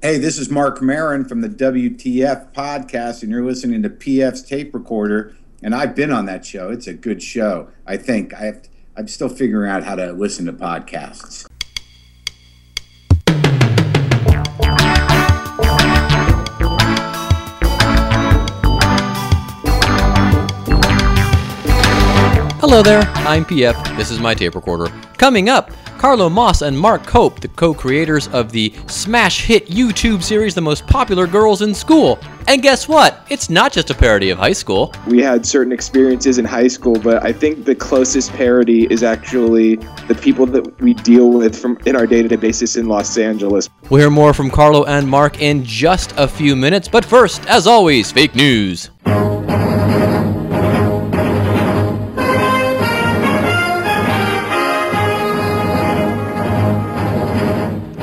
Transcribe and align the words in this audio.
Hey, 0.00 0.16
this 0.18 0.38
is 0.38 0.48
Marc 0.48 0.80
Maron 0.80 1.24
from 1.24 1.40
the 1.40 1.48
WTF 1.48 2.52
podcast, 2.52 3.24
and 3.24 3.32
you're 3.32 3.44
listening 3.44 3.82
to 3.82 3.90
PF's 3.90 4.42
tape 4.42 4.72
recorder. 4.72 5.34
And 5.60 5.74
I've 5.74 5.96
been 5.96 6.12
on 6.12 6.24
that 6.26 6.46
show. 6.46 6.70
It's 6.70 6.86
a 6.86 6.94
good 6.94 7.20
show. 7.20 7.70
I 7.84 7.96
think 7.96 8.32
I 8.32 8.42
have. 8.42 8.68
I'm 8.96 9.08
still 9.08 9.28
figuring 9.28 9.68
out 9.68 9.82
how 9.82 9.96
to 9.96 10.12
listen 10.12 10.46
to 10.46 10.52
podcasts. 10.52 11.48
Hello 22.60 22.84
there, 22.84 23.00
I'm 23.26 23.44
PF. 23.44 23.96
This 23.96 24.12
is 24.12 24.20
my 24.20 24.34
tape 24.34 24.54
recorder. 24.54 24.92
Coming 25.16 25.48
up, 25.48 25.72
Carlo 25.98 26.28
Moss 26.28 26.62
and 26.62 26.78
Mark 26.78 27.04
Cope, 27.04 27.40
the 27.40 27.48
co 27.48 27.74
creators 27.74 28.28
of 28.28 28.52
the 28.52 28.72
smash 28.86 29.44
hit 29.44 29.66
YouTube 29.66 30.22
series 30.22 30.54
The 30.54 30.60
Most 30.60 30.86
Popular 30.86 31.26
Girls 31.26 31.60
in 31.60 31.74
School. 31.74 32.20
And 32.46 32.62
guess 32.62 32.86
what? 32.86 33.26
It's 33.30 33.50
not 33.50 33.72
just 33.72 33.90
a 33.90 33.94
parody 33.94 34.30
of 34.30 34.38
high 34.38 34.52
school. 34.52 34.94
We 35.08 35.20
had 35.20 35.44
certain 35.44 35.72
experiences 35.72 36.38
in 36.38 36.44
high 36.44 36.68
school, 36.68 36.94
but 36.94 37.24
I 37.24 37.32
think 37.32 37.64
the 37.64 37.74
closest 37.74 38.32
parody 38.32 38.86
is 38.92 39.02
actually 39.02 39.74
the 40.06 40.14
people 40.14 40.46
that 40.46 40.80
we 40.80 40.94
deal 40.94 41.30
with 41.30 41.60
from 41.60 41.76
in 41.84 41.96
our 41.96 42.06
day-to-day 42.06 42.36
basis 42.36 42.76
in 42.76 42.86
Los 42.86 43.18
Angeles. 43.18 43.68
We'll 43.90 44.00
hear 44.00 44.10
more 44.10 44.32
from 44.32 44.50
Carlo 44.50 44.84
and 44.84 45.08
Mark 45.08 45.42
in 45.42 45.64
just 45.64 46.14
a 46.16 46.28
few 46.28 46.54
minutes, 46.54 46.86
but 46.86 47.04
first, 47.04 47.44
as 47.46 47.66
always, 47.66 48.12
fake 48.12 48.36
news. 48.36 48.90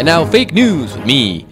And 0.05 0.11
now, 0.11 0.23
fake 0.23 0.53
news 0.53 0.95
with 0.95 1.03
me. 1.03 1.47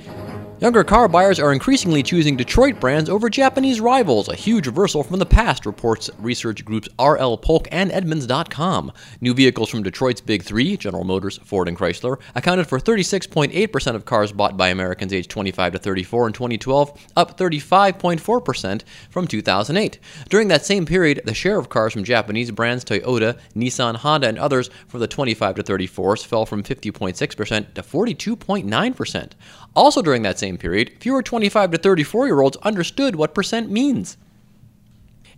Younger 0.64 0.86
car 0.86 1.10
buyers 1.10 1.42
are 1.42 1.52
increasingly 1.52 2.02
choosing 2.04 2.38
Detroit 2.38 2.80
brands 2.80 3.10
over 3.10 3.30
Japanese 3.30 3.82
rivals, 3.82 4.30
a 4.30 4.34
huge 4.34 4.66
reversal 4.66 5.04
from 5.04 5.20
the 5.20 5.26
past, 5.26 5.66
reports 5.66 6.10
research 6.20 6.64
groups 6.64 6.88
RL 6.98 7.36
Polk 7.36 7.68
and 7.70 7.92
Edmunds.com. 7.92 8.94
New 9.20 9.34
vehicles 9.34 9.68
from 9.68 9.84
Detroit's 9.84 10.22
Big 10.22 10.42
Three, 10.42 10.78
General 10.78 11.04
Motors, 11.04 11.38
Ford, 11.40 11.68
and 11.68 11.78
Chrysler, 11.78 12.18
accounted 12.34 12.68
for 12.68 12.80
36.8% 12.80 13.94
of 13.94 14.06
cars 14.06 14.32
bought 14.32 14.56
by 14.56 14.70
Americans 14.70 15.12
aged 15.12 15.30
25 15.30 15.74
to 15.74 15.80
34 15.80 16.28
in 16.28 16.34
2012, 16.34 17.08
up 17.18 17.38
35.4% 17.38 18.84
from 19.10 19.28
2008. 19.28 20.00
During 20.30 20.48
that 20.48 20.64
same 20.64 20.86
period, 20.86 21.24
the 21.26 21.34
share 21.34 21.60
of 21.60 21.68
cars 21.68 21.92
from 21.92 22.06
Japanese 22.06 22.52
brands 22.52 22.86
Toyota, 22.86 23.38
Nissan, 23.54 23.98
Honda, 23.98 24.30
and 24.30 24.40
others 24.40 24.70
for 24.88 24.98
the 24.98 25.08
25 25.08 25.56
to 25.56 25.64
34s 25.64 26.26
fell 26.26 26.46
from 26.46 26.64
50.6% 26.64 27.74
to 27.74 27.82
42.9%. 27.82 29.32
Also, 29.76 30.02
during 30.02 30.22
that 30.22 30.38
same 30.38 30.58
period, 30.58 30.92
fewer 31.00 31.24
25 31.24 31.72
to 31.72 31.78
34 31.78 32.28
year 32.28 32.42
olds 32.42 32.58
understood 32.58 33.16
what 33.16 33.34
percent 33.34 33.72
means. 33.72 34.18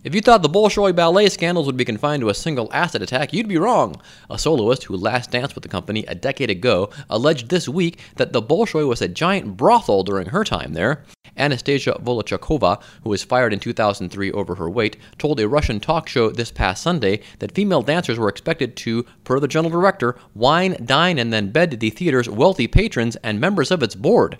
If 0.06 0.14
you 0.14 0.20
thought 0.20 0.42
the 0.42 0.48
Bolshoi 0.48 0.94
ballet 0.94 1.28
scandals 1.28 1.66
would 1.66 1.76
be 1.76 1.84
confined 1.84 2.20
to 2.20 2.28
a 2.28 2.34
single 2.34 2.72
acid 2.72 3.02
attack, 3.02 3.32
you'd 3.32 3.48
be 3.48 3.58
wrong. 3.58 4.00
A 4.30 4.38
soloist 4.38 4.84
who 4.84 4.96
last 4.96 5.32
danced 5.32 5.56
with 5.56 5.62
the 5.62 5.68
company 5.68 6.04
a 6.06 6.14
decade 6.14 6.48
ago 6.48 6.90
alleged 7.10 7.48
this 7.48 7.68
week 7.68 7.98
that 8.14 8.32
the 8.32 8.40
Bolshoi 8.40 8.86
was 8.86 9.02
a 9.02 9.08
giant 9.08 9.56
brothel 9.56 10.04
during 10.04 10.28
her 10.28 10.44
time 10.44 10.74
there. 10.74 11.02
Anastasia 11.36 12.00
Volochkova, 12.00 12.80
who 13.02 13.10
was 13.10 13.24
fired 13.24 13.52
in 13.52 13.58
2003 13.58 14.30
over 14.30 14.54
her 14.54 14.70
weight, 14.70 14.96
told 15.18 15.40
a 15.40 15.48
Russian 15.48 15.80
talk 15.80 16.08
show 16.08 16.30
this 16.30 16.52
past 16.52 16.84
Sunday 16.84 17.20
that 17.40 17.56
female 17.56 17.82
dancers 17.82 18.16
were 18.16 18.28
expected 18.28 18.76
to, 18.76 19.04
per 19.24 19.40
the 19.40 19.48
general 19.48 19.72
director, 19.72 20.14
wine, 20.36 20.76
dine, 20.84 21.18
and 21.18 21.32
then 21.32 21.50
bed 21.50 21.80
the 21.80 21.90
theater's 21.90 22.28
wealthy 22.28 22.68
patrons 22.68 23.16
and 23.24 23.40
members 23.40 23.72
of 23.72 23.82
its 23.82 23.96
board. 23.96 24.38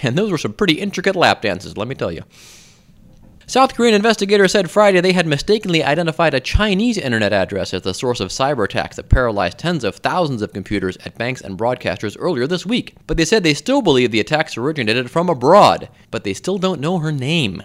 And 0.00 0.16
those 0.16 0.30
were 0.30 0.38
some 0.38 0.52
pretty 0.52 0.74
intricate 0.74 1.16
lap 1.16 1.42
dances, 1.42 1.76
let 1.76 1.88
me 1.88 1.96
tell 1.96 2.12
you. 2.12 2.22
South 3.48 3.74
Korean 3.74 3.94
investigators 3.94 4.52
said 4.52 4.70
Friday 4.70 5.00
they 5.00 5.14
had 5.14 5.26
mistakenly 5.26 5.82
identified 5.82 6.34
a 6.34 6.40
Chinese 6.40 6.98
internet 6.98 7.32
address 7.32 7.72
as 7.72 7.80
the 7.80 7.94
source 7.94 8.20
of 8.20 8.28
cyber 8.28 8.66
attacks 8.66 8.96
that 8.96 9.08
paralyzed 9.08 9.56
tens 9.56 9.84
of 9.84 9.96
thousands 9.96 10.42
of 10.42 10.52
computers 10.52 10.98
at 11.06 11.16
banks 11.16 11.40
and 11.40 11.56
broadcasters 11.56 12.14
earlier 12.20 12.46
this 12.46 12.66
week. 12.66 12.96
But 13.06 13.16
they 13.16 13.24
said 13.24 13.42
they 13.42 13.54
still 13.54 13.80
believe 13.80 14.10
the 14.10 14.20
attacks 14.20 14.58
originated 14.58 15.10
from 15.10 15.30
abroad, 15.30 15.88
but 16.10 16.24
they 16.24 16.34
still 16.34 16.58
don't 16.58 16.78
know 16.78 16.98
her 16.98 17.10
name. 17.10 17.62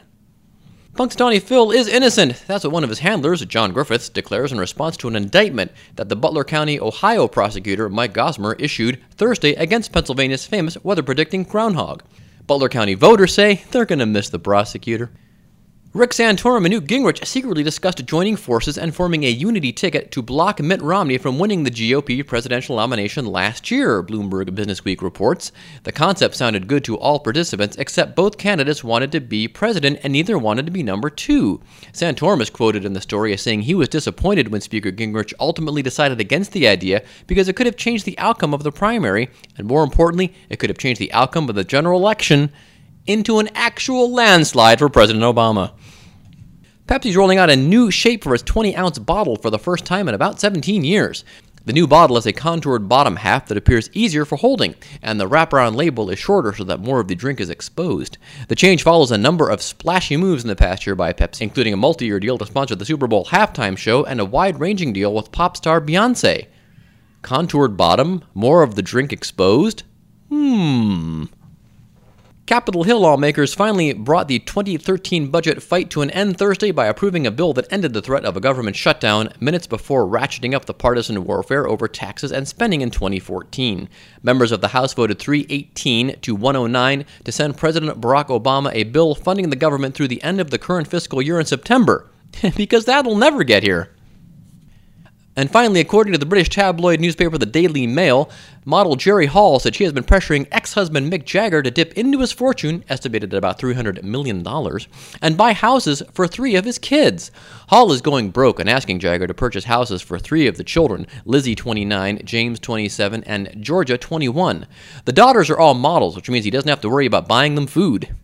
Punxsutawney 0.94 1.42
Phil 1.42 1.72
is 1.72 1.90
innocent. 1.90 2.46
That's 2.48 2.64
what 2.64 2.72
one 2.72 2.86
of 2.86 2.90
his 2.90 3.00
handlers, 3.00 3.46
John 3.46 3.74
Griffiths, 3.74 4.08
declares 4.08 4.54
in 4.54 4.60
response 4.60 4.96
to 4.98 5.10
an 5.10 5.18
indictment 5.18 5.74
that 5.98 6.08
the 6.08 6.16
Butler 6.16 6.46
County, 6.46 6.80
Ohio 6.80 7.28
prosecutor 7.28 7.90
Mike 7.90 8.14
Gmoser 8.14 8.56
issued 8.58 9.04
Thursday 9.12 9.52
against 9.56 9.92
Pennsylvania's 9.92 10.46
famous 10.46 10.82
weather 10.82 11.04
predicting 11.04 11.44
groundhog. 11.44 12.04
Butler 12.48 12.70
County 12.70 12.94
voters 12.94 13.34
say 13.34 13.66
they're 13.72 13.84
going 13.84 14.00
to 14.00 14.06
miss 14.06 14.30
the 14.30 14.40
prosecutor. 14.40 15.12
Rick 15.96 16.10
Santorum 16.10 16.66
and 16.66 16.72
Newt 16.72 16.88
Gingrich 16.88 17.24
secretly 17.24 17.62
discussed 17.62 18.04
joining 18.08 18.36
forces 18.36 18.80
and 18.80 18.96
forming 18.96 19.24
a 19.24 19.30
unity 19.30 19.72
ticket 19.72 20.10
to 20.10 20.24
block 20.24 20.60
Mitt 20.60 20.82
Romney 20.82 21.20
from 21.20 21.38
winning 21.38 21.62
the 21.62 21.70
GOP 21.70 22.26
presidential 22.26 22.78
nomination 22.78 23.28
last 23.28 23.70
year, 23.70 24.02
Bloomberg 24.02 24.50
Businessweek 24.50 25.04
reports. 25.04 25.52
The 25.84 25.92
concept 25.92 26.34
sounded 26.34 26.66
good 26.66 26.84
to 26.86 26.98
all 26.98 27.20
participants, 27.20 27.78
except 27.78 28.16
both 28.16 28.40
candidates 28.40 28.84
wanted 28.84 29.12
to 29.12 29.20
be 29.20 29.48
president 29.48 30.00
and 30.02 30.14
neither 30.14 30.36
wanted 30.36 30.66
to 30.66 30.72
be 30.72 30.82
number 30.82 31.12
two. 31.12 31.62
Santorum 31.92 32.42
is 32.42 32.50
quoted 32.50 32.86
in 32.86 32.94
the 32.94 33.00
story 33.00 33.32
as 33.32 33.44
saying 33.44 33.62
he 33.62 33.76
was 33.76 33.88
disappointed 33.88 34.48
when 34.48 34.62
Speaker 34.62 34.92
Gingrich 34.92 35.36
ultimately 35.40 35.84
decided 35.84 36.20
against 36.20 36.54
the 36.54 36.68
idea 36.68 37.04
because 37.28 37.48
it 37.48 37.56
could 37.56 37.68
have 37.68 37.78
changed 37.78 38.06
the 38.06 38.18
outcome 38.18 38.56
of 38.56 38.64
the 38.64 38.72
primary, 38.72 39.30
and 39.60 39.68
more 39.68 39.84
importantly, 39.84 40.34
it 40.50 40.58
could 40.58 40.72
have 40.72 40.80
changed 40.80 41.00
the 41.00 41.14
outcome 41.14 41.50
of 41.50 41.54
the 41.54 41.64
general 41.64 42.00
election 42.00 42.52
into 43.06 43.40
an 43.40 43.50
actual 43.54 44.12
landslide 44.12 44.80
for 44.80 44.90
President 44.90 45.24
Obama. 45.24 45.72
Pepsi's 46.94 47.18
rolling 47.18 47.40
out 47.40 47.50
a 47.50 47.56
new 47.56 47.90
shape 47.90 48.24
for 48.24 48.36
its 48.36 48.44
20 48.44 48.78
ounce 48.78 49.00
bottle 49.00 49.36
for 49.36 49.50
the 49.50 49.58
first 49.58 49.84
time 49.84 50.08
in 50.08 50.14
about 50.14 50.40
17 50.40 50.84
years. 50.84 51.26
The 51.66 51.74
new 51.74 51.88
bottle 51.88 52.18
has 52.18 52.28
a 52.28 52.34
contoured 52.34 52.88
bottom 52.88 53.16
half 53.16 53.48
that 53.48 53.58
appears 53.58 53.90
easier 53.94 54.26
for 54.26 54.36
holding, 54.36 54.76
and 55.02 55.20
the 55.20 55.28
wraparound 55.28 55.76
label 55.76 56.12
is 56.12 56.20
shorter 56.20 56.54
so 56.54 56.64
that 56.66 56.82
more 56.82 57.00
of 57.00 57.08
the 57.08 57.16
drink 57.16 57.40
is 57.40 57.50
exposed. 57.50 58.20
The 58.48 58.54
change 58.54 58.84
follows 58.84 59.10
a 59.10 59.18
number 59.18 59.50
of 59.50 59.64
splashy 59.64 60.18
moves 60.18 60.44
in 60.44 60.50
the 60.50 60.56
past 60.56 60.86
year 60.86 60.94
by 60.94 61.14
Pepsi, 61.14 61.42
including 61.42 61.74
a 61.74 61.78
multi 61.78 62.06
year 62.06 62.20
deal 62.20 62.38
to 62.38 62.46
sponsor 62.46 62.76
the 62.76 62.86
Super 62.86 63.08
Bowl 63.08 63.26
halftime 63.26 63.76
show 63.76 64.06
and 64.06 64.20
a 64.20 64.26
wide 64.26 64.60
ranging 64.60 64.94
deal 64.94 65.16
with 65.16 65.32
pop 65.32 65.58
star 65.58 65.82
Beyonce. 65.82 66.46
Contoured 67.24 67.76
bottom, 67.76 68.24
more 68.36 68.62
of 68.62 68.76
the 68.76 68.84
drink 68.84 69.12
exposed? 69.12 69.82
Hmm. 70.30 71.24
Capitol 72.46 72.84
Hill 72.84 73.00
lawmakers 73.00 73.54
finally 73.54 73.94
brought 73.94 74.28
the 74.28 74.40
2013 74.40 75.32
budget 75.32 75.64
fight 75.64 75.90
to 75.90 76.02
an 76.02 76.10
end 76.12 76.38
Thursday 76.38 76.72
by 76.72 76.88
approving 76.88 77.26
a 77.26 77.32
bill 77.32 77.54
that 77.54 77.72
ended 77.72 77.94
the 77.94 78.02
threat 78.02 78.26
of 78.26 78.36
a 78.36 78.42
government 78.42 78.76
shutdown 78.76 79.30
minutes 79.40 79.66
before 79.66 80.06
ratcheting 80.06 80.54
up 80.54 80.66
the 80.66 80.74
partisan 80.74 81.24
warfare 81.24 81.66
over 81.66 81.88
taxes 81.88 82.34
and 82.34 82.46
spending 82.46 82.82
in 82.82 82.92
2014. 82.92 83.88
Members 84.22 84.52
of 84.52 84.60
the 84.60 84.68
House 84.68 84.94
voted 84.94 85.20
318 85.20 86.20
to 86.20 86.36
109 86.36 87.06
to 87.24 87.32
send 87.32 87.56
President 87.56 88.02
Barack 88.02 88.28
Obama 88.28 88.72
a 88.74 88.84
bill 88.84 89.16
funding 89.16 89.50
the 89.50 89.56
government 89.56 89.96
through 89.96 90.10
the 90.10 90.22
end 90.22 90.42
of 90.42 90.50
the 90.50 90.60
current 90.60 90.90
fiscal 90.90 91.22
year 91.22 91.40
in 91.40 91.46
September. 91.46 92.10
because 92.58 92.84
that'll 92.84 93.16
never 93.16 93.46
get 93.46 93.64
here. 93.64 93.90
And 95.36 95.50
finally, 95.50 95.80
according 95.80 96.14
to 96.14 96.20
the 96.20 96.28
British 96.28 96.50
tabloid 96.50 97.00
newspaper 97.00 97.40
The 97.40 97.48
Daily 97.48 97.88
Mail, 97.88 98.30
model 98.66 98.96
Jerry 98.96 99.26
Hall 99.26 99.60
said 99.60 99.74
she 99.74 99.84
has 99.84 99.92
been 99.92 100.04
pressuring 100.04 100.48
ex 100.52 100.76
husband 100.76 101.12
Mick 101.12 101.26
Jagger 101.26 101.64
to 101.64 101.72
dip 101.72 101.94
into 101.94 102.20
his 102.20 102.32
fortune, 102.32 102.86
estimated 102.88 103.34
at 103.34 103.38
about 103.38 103.60
$300 103.60 104.04
million, 104.04 104.46
and 105.22 105.38
buy 105.38 105.54
houses 105.54 106.04
for 106.14 106.28
three 106.28 106.56
of 106.56 106.66
his 106.66 106.78
kids. 106.78 107.32
Hall 107.70 107.92
is 107.92 108.02
going 108.02 108.30
broke 108.30 108.60
and 108.60 108.70
asking 108.70 109.00
Jagger 109.00 109.26
to 109.26 109.34
purchase 109.34 109.64
houses 109.64 110.04
for 110.04 110.20
three 110.20 110.46
of 110.46 110.58
the 110.58 110.64
children 110.64 111.08
Lizzie, 111.26 111.56
29, 111.56 112.22
James, 112.24 112.60
27, 112.60 113.24
and 113.24 113.56
Georgia, 113.60 113.98
21. 113.98 114.68
The 115.06 115.12
daughters 115.12 115.50
are 115.50 115.58
all 115.58 115.74
models, 115.74 116.16
which 116.16 116.30
means 116.30 116.46
he 116.46 116.52
doesn't 116.52 116.70
have 116.70 116.82
to 116.82 116.90
worry 116.90 117.08
about 117.08 117.28
buying 117.28 117.56
them 117.56 117.66
food. 117.66 118.16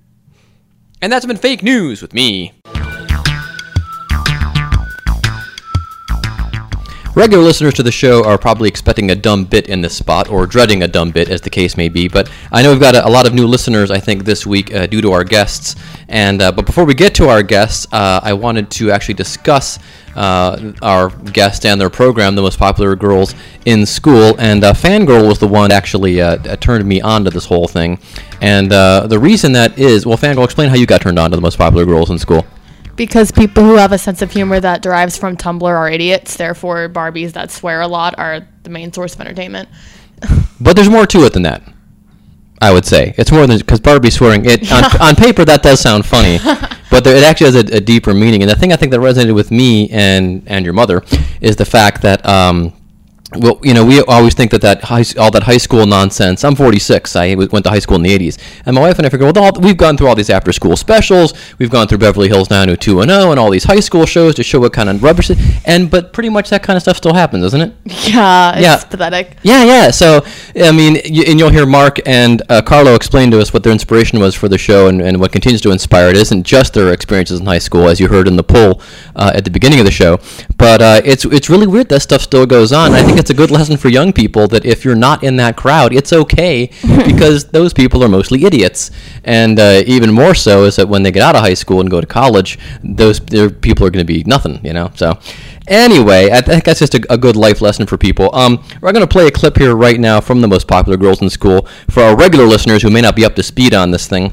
And 1.01 1.11
that's 1.11 1.25
been 1.25 1.37
fake 1.37 1.63
news 1.63 2.01
with 2.03 2.13
me. 2.13 2.53
Regular 7.19 7.43
listeners 7.43 7.73
to 7.73 7.83
the 7.83 7.91
show 7.91 8.23
are 8.23 8.37
probably 8.37 8.69
expecting 8.69 9.11
a 9.11 9.15
dumb 9.15 9.43
bit 9.43 9.67
in 9.67 9.81
this 9.81 9.93
spot, 9.93 10.29
or 10.29 10.47
dreading 10.47 10.83
a 10.83 10.87
dumb 10.87 11.11
bit, 11.11 11.27
as 11.27 11.41
the 11.41 11.49
case 11.49 11.75
may 11.75 11.89
be. 11.89 12.07
But 12.07 12.31
I 12.49 12.61
know 12.61 12.71
we've 12.71 12.79
got 12.79 12.95
a, 12.95 13.05
a 13.05 13.09
lot 13.11 13.27
of 13.27 13.33
new 13.33 13.45
listeners, 13.45 13.91
I 13.91 13.99
think, 13.99 14.23
this 14.23 14.47
week 14.47 14.73
uh, 14.73 14.87
due 14.87 15.01
to 15.01 15.11
our 15.11 15.25
guests. 15.25 15.75
And 16.07 16.41
uh, 16.41 16.53
but 16.53 16.65
before 16.65 16.85
we 16.85 16.93
get 16.93 17.13
to 17.15 17.27
our 17.27 17.43
guests, 17.43 17.87
uh, 17.91 18.21
I 18.23 18.31
wanted 18.31 18.71
to 18.71 18.91
actually 18.91 19.15
discuss 19.15 19.79
uh, 20.15 20.71
our 20.81 21.09
guest 21.09 21.65
and 21.65 21.81
their 21.81 21.89
program, 21.89 22.35
the 22.35 22.41
most 22.41 22.57
popular 22.57 22.95
girls 22.95 23.35
in 23.65 23.85
school. 23.85 24.37
And 24.39 24.63
uh, 24.63 24.71
Fangirl 24.71 25.27
was 25.27 25.39
the 25.39 25.47
one 25.49 25.71
that 25.71 25.75
actually 25.75 26.21
uh, 26.21 26.55
turned 26.55 26.85
me 26.85 27.01
on 27.01 27.25
to 27.25 27.31
this 27.31 27.43
whole 27.43 27.67
thing. 27.67 27.99
And 28.39 28.71
the 28.71 29.19
reason 29.21 29.51
that 29.51 29.77
is, 29.77 30.05
well, 30.05 30.17
Fangirl, 30.17 30.45
explain 30.45 30.69
how 30.69 30.77
you 30.77 30.85
got 30.85 31.01
turned 31.01 31.19
on 31.19 31.31
to 31.31 31.35
the 31.35 31.41
most 31.41 31.57
popular 31.57 31.85
girls 31.85 32.11
in 32.11 32.17
school 32.17 32.45
because 32.99 33.31
people 33.31 33.63
who 33.63 33.75
have 33.75 33.93
a 33.93 33.97
sense 33.97 34.21
of 34.21 34.29
humor 34.29 34.59
that 34.59 34.81
derives 34.81 35.17
from 35.17 35.37
Tumblr 35.37 35.63
are 35.63 35.89
idiots. 35.89 36.35
Therefore, 36.35 36.89
Barbies 36.89 37.31
that 37.31 37.49
swear 37.49 37.79
a 37.79 37.87
lot 37.87 38.13
are 38.19 38.45
the 38.63 38.69
main 38.69 38.91
source 38.91 39.15
of 39.15 39.21
entertainment. 39.21 39.69
but 40.59 40.75
there's 40.75 40.89
more 40.89 41.07
to 41.07 41.19
it 41.19 41.31
than 41.31 41.43
that. 41.43 41.63
I 42.61 42.73
would 42.73 42.85
say 42.85 43.13
it's 43.17 43.31
more 43.31 43.47
than 43.47 43.57
because 43.57 43.79
Barbie 43.79 44.09
swearing. 44.09 44.43
It 44.43 44.69
on, 44.69 44.83
on 45.01 45.15
paper 45.15 45.45
that 45.45 45.63
does 45.63 45.79
sound 45.79 46.05
funny, 46.05 46.39
but 46.91 47.05
there, 47.05 47.15
it 47.15 47.23
actually 47.23 47.53
has 47.53 47.55
a, 47.55 47.77
a 47.77 47.79
deeper 47.79 48.13
meaning. 48.13 48.41
And 48.43 48.51
the 48.51 48.55
thing 48.55 48.73
I 48.73 48.75
think 48.75 48.91
that 48.91 48.99
resonated 48.99 49.33
with 49.33 49.49
me 49.49 49.89
and 49.91 50.43
and 50.45 50.65
your 50.65 50.73
mother 50.73 51.01
is 51.39 51.55
the 51.55 51.63
fact 51.63 52.01
that 52.01 52.25
um, 52.25 52.73
well, 53.35 53.59
you 53.63 53.75
know, 53.75 53.85
we 53.85 54.01
always 54.01 54.33
think 54.33 54.49
that 54.51 54.61
that 54.61 54.83
high, 54.85 55.03
all 55.19 55.29
that 55.29 55.43
high 55.43 55.57
school 55.59 55.85
nonsense. 55.85 56.43
I'm 56.43 56.55
46. 56.55 57.15
I 57.15 57.35
went 57.35 57.63
to 57.65 57.69
high 57.69 57.77
school 57.79 57.95
in 57.97 58.01
the 58.01 58.09
80s, 58.17 58.39
and 58.65 58.73
my 58.75 58.81
wife 58.81 58.97
and 58.97 59.05
I 59.05 59.09
figure, 59.09 59.31
well, 59.31 59.43
all, 59.55 59.61
we've 59.61 59.77
gone 59.77 59.97
through 59.97 60.07
all 60.07 60.15
these 60.15 60.31
after-school 60.31 60.75
specials. 60.75 61.33
We've 61.59 61.69
gone 61.69 61.87
through 61.87 61.99
Beverly 61.99 62.27
Hills 62.27 62.49
90210 62.49 63.29
and 63.31 63.39
all 63.39 63.51
these 63.51 63.65
high 63.65 63.81
school 63.81 64.07
shows 64.07 64.33
to 64.35 64.43
show 64.43 64.59
what 64.59 64.73
kind 64.73 64.89
of 64.89 65.03
rubbish. 65.03 65.29
And 65.65 65.91
but 65.91 66.11
pretty 66.11 66.29
much 66.29 66.49
that 66.49 66.63
kind 66.63 66.75
of 66.75 66.81
stuff 66.81 66.97
still 66.97 67.13
happens, 67.13 67.43
doesn't 67.43 67.61
it? 67.61 67.73
Yeah, 68.09 68.53
it's 68.53 68.61
Yeah. 68.63 68.77
pathetic. 68.83 69.37
Yeah, 69.43 69.63
yeah. 69.63 69.91
So, 69.91 70.25
I 70.55 70.71
mean, 70.71 70.95
y- 70.95 71.25
and 71.27 71.37
you'll 71.39 71.51
hear 71.51 71.67
Mark 71.67 71.99
and 72.07 72.41
uh, 72.49 72.63
Carlo 72.63 72.95
explain 72.95 73.29
to 73.31 73.39
us 73.39 73.53
what 73.53 73.61
their 73.63 73.71
inspiration 73.73 74.19
was 74.19 74.33
for 74.33 74.47
the 74.49 74.57
show 74.57 74.87
and, 74.87 75.01
and 75.01 75.19
what 75.19 75.31
continues 75.31 75.61
to 75.61 75.71
inspire 75.71 76.09
it 76.09 76.17
isn't 76.17 76.43
just 76.43 76.73
their 76.73 76.91
experiences 76.91 77.39
in 77.39 77.45
high 77.45 77.59
school, 77.59 77.87
as 77.87 77.99
you 77.99 78.07
heard 78.07 78.27
in 78.27 78.37
the 78.37 78.43
poll 78.43 78.81
uh, 79.15 79.31
at 79.35 79.43
the 79.43 79.51
beginning 79.51 79.79
of 79.79 79.85
the 79.85 79.91
show, 79.91 80.17
but 80.57 80.81
uh, 80.81 81.01
it's 81.05 81.25
it's 81.25 81.49
really 81.49 81.67
weird 81.67 81.89
that 81.89 81.99
stuff 82.01 82.21
still 82.21 82.45
goes 82.47 82.71
on. 82.73 82.93
I 82.93 83.03
think 83.03 83.18
it's 83.19 83.29
a 83.29 83.33
good 83.33 83.51
lesson 83.51 83.77
for 83.77 83.89
young 83.89 84.13
people 84.13 84.47
that 84.47 84.65
if 84.65 84.83
you're 84.83 84.95
not 84.95 85.23
in 85.23 85.35
that 85.35 85.57
crowd, 85.57 85.93
it's 85.93 86.11
okay 86.11 86.71
because 87.05 87.45
those 87.49 87.73
people 87.73 88.03
are 88.03 88.07
mostly 88.07 88.45
idiots. 88.45 88.91
And 89.23 89.59
uh, 89.59 89.83
even 89.85 90.11
more 90.11 90.33
so 90.33 90.63
is 90.63 90.77
that 90.77 90.87
when 90.87 91.03
they 91.03 91.11
get 91.11 91.21
out 91.21 91.35
of 91.35 91.41
high 91.41 91.53
school 91.53 91.81
and 91.81 91.91
go 91.91 92.01
to 92.01 92.07
college, 92.07 92.57
those 92.83 93.19
their 93.19 93.49
people 93.49 93.85
are 93.85 93.91
going 93.91 94.05
to 94.05 94.13
be 94.13 94.23
nothing, 94.23 94.59
you 94.63 94.73
know. 94.73 94.91
So. 94.95 95.19
Anyway, 95.67 96.31
I 96.31 96.41
think 96.41 96.63
that's 96.63 96.79
just 96.79 96.95
a, 96.95 97.13
a 97.13 97.17
good 97.17 97.35
life 97.35 97.61
lesson 97.61 97.85
for 97.85 97.95
people. 97.95 98.33
Um, 98.33 98.63
we're 98.81 98.91
going 98.91 99.05
to 99.05 99.11
play 99.11 99.27
a 99.27 99.31
clip 99.31 99.55
here 99.55 99.75
right 99.75 99.99
now 99.99 100.19
from 100.19 100.41
the 100.41 100.47
most 100.47 100.67
popular 100.67 100.97
girls 100.97 101.21
in 101.21 101.29
school 101.29 101.67
for 101.91 102.01
our 102.01 102.17
regular 102.17 102.45
listeners 102.45 102.81
who 102.81 102.89
may 102.89 103.01
not 103.01 103.15
be 103.15 103.23
up 103.23 103.35
to 103.35 103.43
speed 103.43 103.75
on 103.75 103.91
this 103.91 104.07
thing. 104.07 104.31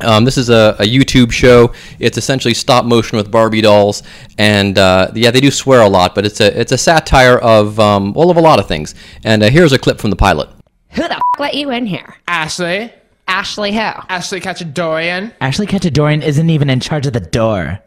Um, 0.00 0.24
this 0.24 0.38
is 0.38 0.48
a, 0.50 0.76
a 0.78 0.84
YouTube 0.84 1.32
show. 1.32 1.72
It's 1.98 2.16
essentially 2.18 2.54
stop 2.54 2.84
motion 2.84 3.16
with 3.16 3.30
Barbie 3.30 3.60
dolls, 3.60 4.02
and 4.36 4.78
uh, 4.78 5.10
yeah, 5.14 5.30
they 5.30 5.40
do 5.40 5.50
swear 5.50 5.80
a 5.80 5.88
lot, 5.88 6.14
but 6.14 6.24
it's 6.24 6.40
a 6.40 6.58
it's 6.58 6.72
a 6.72 6.78
satire 6.78 7.38
of 7.38 7.78
um, 7.80 8.12
well 8.12 8.30
of 8.30 8.36
a 8.36 8.40
lot 8.40 8.58
of 8.58 8.68
things. 8.68 8.94
And 9.24 9.42
uh, 9.42 9.50
here's 9.50 9.72
a 9.72 9.78
clip 9.78 10.00
from 10.00 10.10
the 10.10 10.16
pilot. 10.16 10.48
Who 10.90 11.02
the 11.02 11.14
f- 11.14 11.20
let 11.38 11.54
you 11.54 11.70
in 11.70 11.86
here? 11.86 12.16
Ashley? 12.26 12.92
Ashley 13.26 13.72
who? 13.72 13.78
Ashley 13.78 14.40
Katchadourian? 14.40 15.32
Ashley 15.40 15.66
Katchadourian 15.66 16.22
isn't 16.22 16.48
even 16.48 16.70
in 16.70 16.80
charge 16.80 17.06
of 17.06 17.12
the 17.12 17.20
door. 17.20 17.78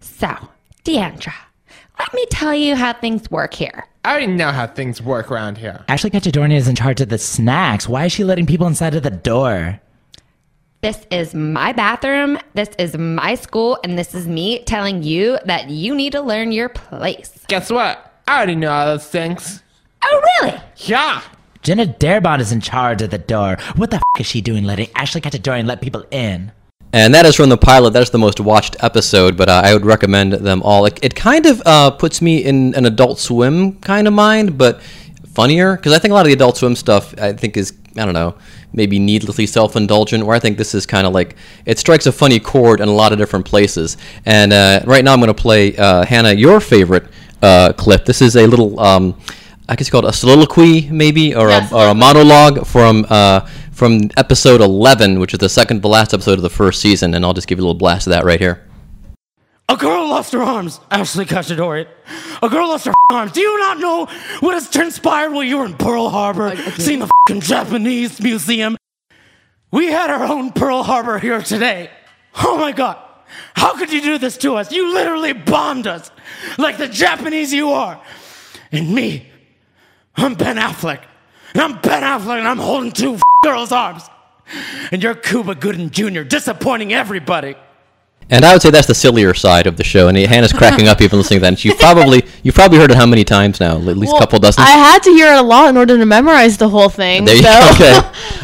So, 0.00 0.28
Deandra, 0.84 1.32
let 1.98 2.12
me 2.12 2.26
tell 2.30 2.54
you 2.54 2.76
how 2.76 2.92
things 2.92 3.30
work 3.30 3.54
here. 3.54 3.86
I 4.04 4.10
already 4.10 4.28
know 4.28 4.50
how 4.50 4.66
things 4.66 5.00
work 5.02 5.30
around 5.30 5.58
here. 5.58 5.84
Ashley 5.88 6.10
Katchadourian 6.10 6.54
is 6.54 6.68
in 6.68 6.74
charge 6.76 7.00
of 7.00 7.08
the 7.08 7.18
snacks. 7.18 7.88
Why 7.88 8.06
is 8.06 8.12
she 8.12 8.24
letting 8.24 8.46
people 8.46 8.66
inside 8.66 8.94
of 8.94 9.02
the 9.02 9.10
door? 9.10 9.80
This 10.82 11.06
is 11.10 11.34
my 11.34 11.74
bathroom, 11.74 12.38
this 12.54 12.70
is 12.78 12.96
my 12.96 13.34
school, 13.34 13.78
and 13.84 13.98
this 13.98 14.14
is 14.14 14.26
me 14.26 14.64
telling 14.64 15.02
you 15.02 15.38
that 15.44 15.68
you 15.68 15.94
need 15.94 16.12
to 16.12 16.22
learn 16.22 16.52
your 16.52 16.70
place. 16.70 17.44
Guess 17.48 17.70
what? 17.70 18.14
I 18.26 18.38
already 18.38 18.54
know 18.54 18.72
all 18.72 18.86
those 18.86 19.06
things. 19.06 19.62
Oh, 20.02 20.22
really? 20.40 20.58
Yeah! 20.76 21.20
Jenna 21.62 21.84
Darabont 21.84 22.40
is 22.40 22.50
in 22.50 22.62
charge 22.62 23.02
of 23.02 23.10
the 23.10 23.18
door. 23.18 23.58
What 23.76 23.90
the 23.90 23.96
f 23.96 24.20
is 24.20 24.26
she 24.26 24.40
doing 24.40 24.64
letting 24.64 24.88
Ashley 24.94 25.20
Katchadourian 25.20 25.58
and 25.58 25.68
let 25.68 25.82
people 25.82 26.06
in? 26.10 26.50
And 26.94 27.14
that 27.14 27.26
is 27.26 27.36
from 27.36 27.50
the 27.50 27.58
pilot. 27.58 27.92
That's 27.92 28.08
the 28.08 28.18
most 28.18 28.40
watched 28.40 28.82
episode, 28.82 29.36
but 29.36 29.50
uh, 29.50 29.60
I 29.62 29.74
would 29.74 29.84
recommend 29.84 30.32
them 30.32 30.62
all. 30.62 30.86
It, 30.86 30.98
it 31.02 31.14
kind 31.14 31.44
of 31.44 31.60
uh, 31.66 31.90
puts 31.90 32.22
me 32.22 32.38
in 32.38 32.74
an 32.74 32.86
Adult 32.86 33.18
Swim 33.18 33.78
kind 33.80 34.08
of 34.08 34.14
mind, 34.14 34.56
but 34.56 34.80
funnier 35.30 35.76
because 35.76 35.92
I 35.92 35.98
think 35.98 36.10
a 36.10 36.14
lot 36.14 36.22
of 36.22 36.28
the 36.28 36.32
Adult 36.32 36.56
Swim 36.56 36.74
stuff 36.74 37.14
I 37.20 37.32
think 37.32 37.56
is 37.56 37.72
I 37.96 38.04
don't 38.04 38.14
know 38.14 38.34
maybe 38.72 38.98
needlessly 38.98 39.46
self-indulgent. 39.46 40.24
Where 40.24 40.36
I 40.36 40.38
think 40.38 40.58
this 40.58 40.74
is 40.74 40.86
kind 40.86 41.06
of 41.06 41.12
like 41.12 41.36
it 41.66 41.78
strikes 41.78 42.06
a 42.06 42.12
funny 42.12 42.38
chord 42.40 42.80
in 42.80 42.88
a 42.88 42.92
lot 42.92 43.12
of 43.12 43.18
different 43.18 43.46
places. 43.46 43.96
And 44.24 44.52
uh, 44.52 44.80
right 44.86 45.04
now 45.04 45.12
I'm 45.12 45.20
going 45.20 45.28
to 45.34 45.34
play 45.34 45.76
uh, 45.76 46.04
Hannah 46.04 46.32
your 46.32 46.60
favorite 46.60 47.04
uh, 47.42 47.72
clip. 47.76 48.04
This 48.04 48.22
is 48.22 48.36
a 48.36 48.46
little. 48.46 48.78
Um, 48.80 49.20
I 49.68 49.76
guess 49.76 49.88
called 49.88 50.04
a 50.04 50.12
soliloquy, 50.12 50.90
maybe, 50.90 51.32
or, 51.32 51.48
Yes. 51.48 51.70
a, 51.70 51.76
or 51.76 51.88
a 51.90 51.94
monologue 51.94 52.66
from 52.66 53.06
uh, 53.08 53.46
from 53.70 54.10
episode 54.16 54.60
11, 54.60 55.20
which 55.20 55.32
is 55.32 55.38
the 55.38 55.48
second 55.48 55.82
to 55.82 55.88
last 55.88 56.12
episode 56.12 56.34
of 56.34 56.42
the 56.42 56.50
first 56.50 56.80
season. 56.80 57.14
And 57.14 57.24
I'll 57.24 57.34
just 57.34 57.46
give 57.46 57.58
you 57.58 57.62
a 57.62 57.66
little 57.66 57.78
blast 57.78 58.08
of 58.08 58.10
that 58.10 58.24
right 58.24 58.40
here. 58.40 58.64
A 59.70 59.76
girl 59.76 60.08
lost 60.08 60.32
her 60.32 60.42
arms, 60.42 60.80
Ashley 60.90 61.24
Katchadourian. 61.24 61.86
A 62.42 62.48
girl 62.48 62.70
lost 62.70 62.86
her 62.86 62.94
arms. 63.12 63.30
Do 63.30 63.40
you 63.40 63.56
not 63.60 63.78
know 63.78 64.06
what 64.40 64.54
has 64.54 64.68
transpired 64.68 65.30
while 65.30 65.44
you 65.44 65.58
were 65.58 65.64
in 65.64 65.74
Pearl 65.74 66.08
Harbor, 66.08 66.56
seeing 66.72 66.98
the 66.98 67.08
fing 67.28 67.40
Japanese 67.40 68.20
museum? 68.20 68.76
We 69.70 69.86
had 69.86 70.10
our 70.10 70.24
own 70.24 70.50
Pearl 70.50 70.82
Harbor 70.82 71.20
here 71.20 71.40
today. 71.40 71.88
Oh 72.34 72.58
my 72.58 72.72
god. 72.72 72.98
How 73.54 73.76
could 73.76 73.92
you 73.92 74.02
do 74.02 74.18
this 74.18 74.36
to 74.38 74.56
us? 74.56 74.72
You 74.72 74.92
literally 74.92 75.34
bombed 75.34 75.86
us 75.86 76.10
like 76.58 76.76
the 76.76 76.88
Japanese 76.88 77.52
you 77.52 77.70
are. 77.70 78.02
And 78.72 78.92
me, 78.92 79.28
I'm 80.16 80.34
Ben 80.34 80.56
Affleck. 80.56 81.04
And 81.54 81.62
I'm 81.62 81.80
Ben 81.80 82.02
Affleck 82.02 82.40
and 82.40 82.48
I'm 82.48 82.58
holding 82.58 82.90
two 82.90 83.20
girls' 83.44 83.70
arms. 83.70 84.02
And 84.90 85.00
you're 85.00 85.14
Cuba 85.14 85.54
Gooding 85.54 85.90
Jr., 85.90 86.22
disappointing 86.22 86.92
everybody. 86.92 87.54
And 88.30 88.44
I 88.44 88.52
would 88.52 88.62
say 88.62 88.70
that's 88.70 88.86
the 88.86 88.94
sillier 88.94 89.34
side 89.34 89.66
of 89.66 89.76
the 89.76 89.84
show. 89.84 90.08
And 90.08 90.16
Hannah's 90.16 90.52
cracking 90.52 90.88
up 90.88 91.00
even 91.00 91.18
listening 91.18 91.40
to 91.40 91.42
that. 91.42 91.48
And 91.48 91.64
you 91.64 91.74
probably 91.74 92.22
you've 92.42 92.54
probably 92.54 92.78
heard 92.78 92.90
it 92.90 92.96
how 92.96 93.06
many 93.06 93.24
times 93.24 93.60
now? 93.60 93.76
At 93.76 93.96
least 93.96 94.14
a 94.14 94.18
couple 94.18 94.38
dozen. 94.38 94.62
I 94.62 94.70
had 94.70 95.02
to 95.02 95.10
hear 95.10 95.32
it 95.32 95.38
a 95.38 95.42
lot 95.42 95.68
in 95.68 95.76
order 95.76 95.98
to 95.98 96.06
memorize 96.06 96.56
the 96.56 96.68
whole 96.68 96.88
thing. 96.88 97.24
There 97.24 97.36
you 97.36 97.42
so. 97.42 97.48
go. 97.50 97.66
Okay. 97.80 98.00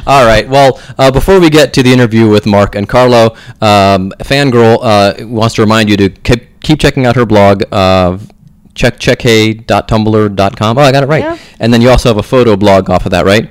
All 0.06 0.24
right. 0.24 0.48
Well, 0.48 0.80
uh, 0.98 1.10
before 1.10 1.40
we 1.40 1.50
get 1.50 1.74
to 1.74 1.82
the 1.82 1.92
interview 1.92 2.28
with 2.28 2.46
Mark 2.46 2.74
and 2.74 2.88
Carlo, 2.88 3.34
um, 3.60 4.12
Fangirl 4.20 4.78
uh, 4.80 5.26
wants 5.26 5.56
to 5.56 5.62
remind 5.62 5.90
you 5.90 5.96
to 5.96 6.08
keep, 6.08 6.60
keep 6.60 6.78
checking 6.78 7.06
out 7.06 7.16
her 7.16 7.26
blog. 7.26 7.64
Uh, 7.72 8.18
check 8.74 8.98
checkhay.tumblr.com. 8.98 10.78
Oh, 10.78 10.80
I 10.80 10.92
got 10.92 11.02
it 11.02 11.06
right. 11.06 11.22
Yeah. 11.22 11.38
And 11.58 11.72
then 11.72 11.80
you 11.80 11.90
also 11.90 12.08
have 12.08 12.18
a 12.18 12.22
photo 12.22 12.56
blog 12.56 12.88
off 12.88 13.04
of 13.04 13.10
that, 13.10 13.24
right? 13.24 13.50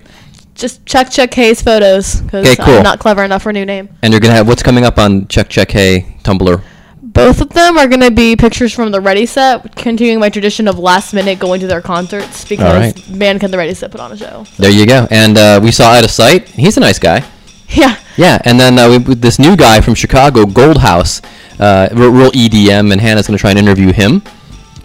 Just 0.55 0.85
check 0.85 1.11
check 1.11 1.33
Hayes 1.33 1.61
photos 1.61 2.21
because 2.21 2.47
Okay, 2.47 2.63
cool. 2.63 2.75
I'm 2.75 2.83
not 2.83 2.99
clever 2.99 3.23
enough 3.23 3.43
for 3.43 3.49
a 3.49 3.53
new 3.53 3.65
name. 3.65 3.89
And 4.01 4.11
you're 4.13 4.21
gonna 4.21 4.33
have 4.33 4.47
what's 4.47 4.63
coming 4.63 4.85
up 4.85 4.97
on 4.97 5.27
Check 5.27 5.49
Check 5.49 5.71
Hey 5.71 6.17
Tumblr. 6.23 6.63
Both 7.01 7.39
of 7.39 7.47
them 7.49 7.77
are 7.77 7.87
going 7.87 8.01
to 8.01 8.11
be 8.11 8.35
pictures 8.35 8.73
from 8.73 8.91
the 8.91 8.99
Ready 8.99 9.25
Set, 9.25 9.73
continuing 9.77 10.19
my 10.19 10.29
tradition 10.29 10.67
of 10.67 10.77
last 10.77 11.13
minute 11.13 11.39
going 11.39 11.61
to 11.61 11.67
their 11.67 11.79
concerts 11.79 12.43
because 12.43 12.93
right. 12.93 13.09
man 13.09 13.39
can 13.39 13.51
the 13.51 13.57
Ready 13.57 13.73
Set 13.73 13.89
put 13.89 14.01
on 14.01 14.11
a 14.11 14.17
show. 14.17 14.45
There 14.57 14.69
you 14.69 14.85
go. 14.85 15.07
And 15.09 15.37
uh, 15.37 15.61
we 15.63 15.71
saw 15.71 15.93
Out 15.93 16.03
of 16.03 16.11
Sight. 16.11 16.49
He's 16.49 16.75
a 16.75 16.81
nice 16.81 16.99
guy. 16.99 17.23
Yeah. 17.67 17.97
Yeah, 18.15 18.37
and 18.45 18.59
then 18.59 18.77
uh, 18.77 18.89
we, 18.89 19.15
this 19.15 19.39
new 19.39 19.57
guy 19.57 19.81
from 19.81 19.95
Chicago, 19.95 20.43
Goldhouse, 20.43 21.25
uh, 21.59 21.89
real, 21.93 22.11
real 22.11 22.31
EDM, 22.31 22.91
and 22.91 23.01
Hannah's 23.01 23.27
going 23.27 23.37
to 23.37 23.41
try 23.41 23.49
and 23.49 23.59
interview 23.59 23.91
him 23.91 24.21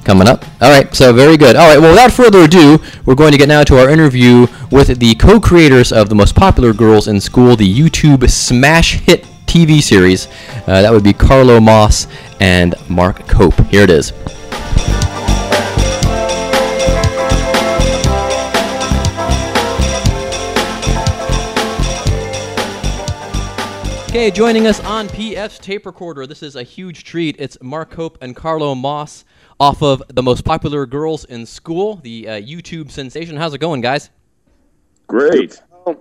coming 0.05 0.29
up. 0.29 0.45
All 0.61 0.71
right, 0.71 0.95
so 0.95 1.13
very 1.13 1.37
good. 1.37 1.57
All 1.57 1.69
right, 1.69 1.79
well, 1.79 1.91
without 1.91 2.13
further 2.13 2.41
ado, 2.41 2.79
we're 3.05 3.15
going 3.15 3.33
to 3.33 3.39
get 3.39 3.49
now 3.49 3.65
to 3.65 3.79
our 3.79 3.91
interview 3.91 4.47
with 4.71 4.99
the 4.99 5.15
co-creators 5.17 5.93
of 5.93 6.09
the 6.09 6.15
most 6.15 6.35
popular 6.35 6.73
girls 6.73 7.09
in 7.09 7.21
school, 7.21 7.57
the 7.57 7.73
YouTube 7.73 8.29
smash 8.31 9.01
hit 9.01 9.25
TV 9.47 9.83
series. 9.83 10.27
Uh, 10.67 10.83
that 10.83 10.93
would 10.93 11.05
be 11.05 11.13
Carlo 11.13 11.61
Moss 11.61 12.07
and 12.41 12.75
Mark 12.89 13.27
Cope. 13.27 13.59
Here 13.67 13.83
it 13.83 13.91
is. 13.91 14.13
Okay, 24.11 24.33
joining 24.33 24.67
us 24.67 24.81
on 24.81 25.07
PF's 25.07 25.61
tape 25.61 25.87
recorder. 25.87 26.27
This 26.27 26.43
is 26.43 26.57
a 26.57 26.65
huge 26.65 27.05
treat. 27.05 27.37
It's 27.39 27.57
Mark 27.63 27.93
Cope 27.93 28.19
and 28.21 28.35
Carlo 28.35 28.75
Moss 28.75 29.25
off 29.61 29.83
of 29.83 30.03
the 30.09 30.23
most 30.23 30.45
popular 30.45 30.87
girls 30.87 31.25
in 31.27 31.45
school, 31.47 31.97
the 31.97 32.27
uh, 32.29 32.33
YouTube 32.41 32.91
sensation. 32.91 33.37
How's 33.37 33.55
it 33.55 33.59
going, 33.59 33.83
guys? 33.83 34.11
Great. 35.07 35.63
Uh, 35.87 35.95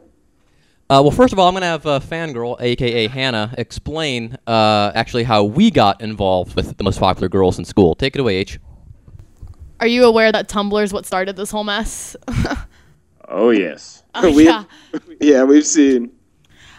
well, 1.04 1.12
first 1.12 1.34
of 1.34 1.38
all, 1.38 1.48
I'm 1.48 1.54
going 1.54 1.62
to 1.62 1.68
have 1.68 1.86
uh, 1.86 2.00
Fangirl, 2.00 2.60
aka 2.60 3.08
Hannah, 3.08 3.54
explain 3.60 4.36
uh, 4.48 4.92
actually 4.96 5.24
how 5.24 5.44
we 5.44 5.70
got 5.70 6.02
involved 6.02 6.56
with 6.56 6.78
the 6.78 6.84
most 6.84 7.00
popular 7.00 7.28
girls 7.30 7.60
in 7.60 7.66
school. 7.66 7.94
Take 7.94 8.16
it 8.16 8.20
away, 8.22 8.38
H. 8.38 8.60
Are 9.82 9.88
you 9.88 10.06
aware 10.06 10.32
that 10.32 10.50
Tumblr 10.50 10.84
is 10.84 10.92
what 10.92 11.06
started 11.06 11.36
this 11.36 11.52
whole 11.52 11.64
mess? 11.64 12.16
Oh 13.32 13.52
yes. 13.52 14.02
Oh, 14.16 14.32
We- 14.36 14.46
yeah. 14.46 14.64
Yeah, 15.22 15.44
we've 15.44 15.66
seen. 15.66 16.12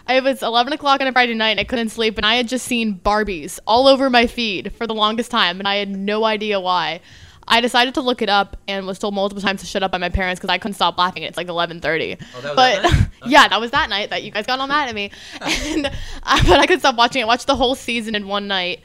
It 0.09 0.23
was 0.23 0.43
11 0.43 0.73
o'clock 0.73 1.01
on 1.01 1.07
a 1.07 1.11
Friday 1.11 1.33
night 1.33 1.51
and 1.51 1.59
I 1.59 1.63
couldn't 1.63 1.89
sleep, 1.89 2.17
and 2.17 2.25
I 2.25 2.35
had 2.35 2.47
just 2.47 2.65
seen 2.65 2.99
Barbies 3.03 3.59
all 3.65 3.87
over 3.87 4.09
my 4.09 4.27
feed 4.27 4.73
for 4.73 4.87
the 4.87 4.93
longest 4.93 5.31
time, 5.31 5.59
and 5.59 5.67
I 5.67 5.75
had 5.75 5.89
no 5.89 6.25
idea 6.25 6.59
why. 6.59 7.01
I 7.47 7.59
decided 7.59 7.95
to 7.95 8.01
look 8.01 8.21
it 8.21 8.29
up 8.29 8.57
and 8.67 8.85
was 8.87 8.99
told 8.99 9.13
multiple 9.13 9.41
times 9.41 9.61
to 9.61 9.67
shut 9.67 9.83
up 9.83 9.91
by 9.91 9.97
my 9.97 10.09
parents 10.09 10.39
because 10.39 10.49
I 10.49 10.57
couldn't 10.57 10.75
stop 10.75 10.97
laughing. 10.97 11.23
It's 11.23 11.37
like 11.37 11.47
11:30. 11.47 12.19
was 12.19 12.43
but 12.43 12.55
that 12.55 13.09
yeah, 13.25 13.47
that 13.47 13.59
was 13.59 13.71
that 13.71 13.89
night 13.89 14.09
that 14.11 14.23
you 14.23 14.31
guys 14.31 14.45
got 14.45 14.59
all 14.59 14.67
mad 14.67 14.89
at 14.89 14.95
me, 14.95 15.11
and 15.41 15.87
I, 16.23 16.41
but 16.43 16.59
I 16.59 16.65
couldn't 16.65 16.79
stop 16.79 16.95
watching 16.95 17.21
it. 17.21 17.27
Watched 17.27 17.47
the 17.47 17.55
whole 17.55 17.75
season 17.75 18.15
in 18.15 18.27
one 18.27 18.47
night. 18.47 18.81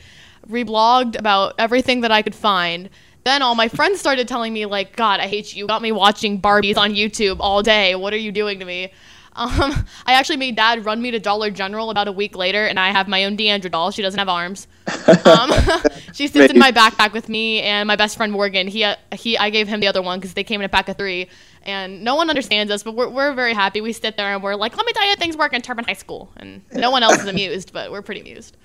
Reblogged 0.49 1.18
about 1.18 1.54
everything 1.58 2.00
that 2.02 2.11
I 2.11 2.23
could 2.23 2.35
find. 2.35 2.88
Then 3.25 3.42
all 3.42 3.56
my 3.56 3.68
friends 3.68 3.99
started 4.00 4.28
telling 4.28 4.52
me 4.52 4.66
like, 4.66 4.96
"God, 4.96 5.20
I 5.20 5.26
hate 5.26 5.54
you. 5.54 5.61
You 5.61 5.66
got 5.68 5.82
me 5.82 5.92
watching 5.92 6.40
Barbies 6.40 6.76
on 6.76 6.94
YouTube 6.94 7.37
all 7.40 7.62
day. 7.62 7.94
What 7.94 8.12
are 8.12 8.18
you 8.18 8.32
doing 8.32 8.58
to 8.61 8.64
me?" 8.64 8.92
Um, 9.37 9.50
I 10.07 10.14
actually 10.14 10.38
made 10.38 10.57
dad 10.57 10.85
run 10.85 11.00
me 11.00 11.11
to 11.12 11.21
Dollar 11.21 11.50
General 11.50 11.90
about 11.90 12.09
a 12.09 12.12
week 12.12 12.35
later, 12.35 12.66
and 12.66 12.81
I 12.81 12.90
have 12.90 13.07
my 13.07 13.25
own 13.25 13.37
Deandra 13.37 13.71
doll. 13.71 13.90
She 13.90 14.02
doesn't 14.02 14.19
have 14.19 14.28
arms. 14.28 14.66
Um, 15.25 15.52
she 16.12 16.26
sits 16.26 16.52
in 16.52 16.59
my 16.59 16.73
backpack 16.73 17.12
with 17.12 17.28
me 17.28 17.61
and 17.61 17.87
my 17.87 17.97
best 17.97 18.16
friend 18.16 18.33
Morgan. 18.33 18.66
He, 18.69 18.85
uh, 18.85 18.97
he, 19.12 19.37
I 19.37 19.50
gave 19.50 19.66
him 19.69 19.81
the 19.81 19.87
other 19.87 20.02
one 20.02 20.19
because 20.19 20.35
they 20.35 20.45
came 20.45 20.61
in 20.61 20.64
a 20.64 20.69
pack 20.69 20.88
of 20.88 20.97
three, 20.97 21.28
and 21.62 22.02
no 22.02 22.14
one 22.16 22.28
understands 22.28 22.73
us, 22.73 22.83
but 22.83 22.95
we're, 22.95 23.09
we're 23.09 23.33
very 23.33 23.55
happy. 23.55 23.81
We 23.81 23.93
sit 23.93 24.16
there 24.16 24.33
and 24.35 24.43
we're 24.43 24.55
like, 24.55 24.76
"Let 24.76 24.87
me 24.87 24.93
tell 24.93 25.05
you, 25.05 25.11
how 25.11 25.16
things 25.16 25.37
work 25.37 25.52
in 25.52 25.62
Turpin 25.62 25.85
High 25.85 25.95
School," 25.95 26.33
and 26.37 26.62
no 26.73 26.90
one 26.90 27.02
else 27.02 27.21
is 27.21 27.26
amused, 27.26 27.73
but 27.73 27.90
we're 27.90 28.02
pretty 28.02 28.21
amused. 28.21 28.57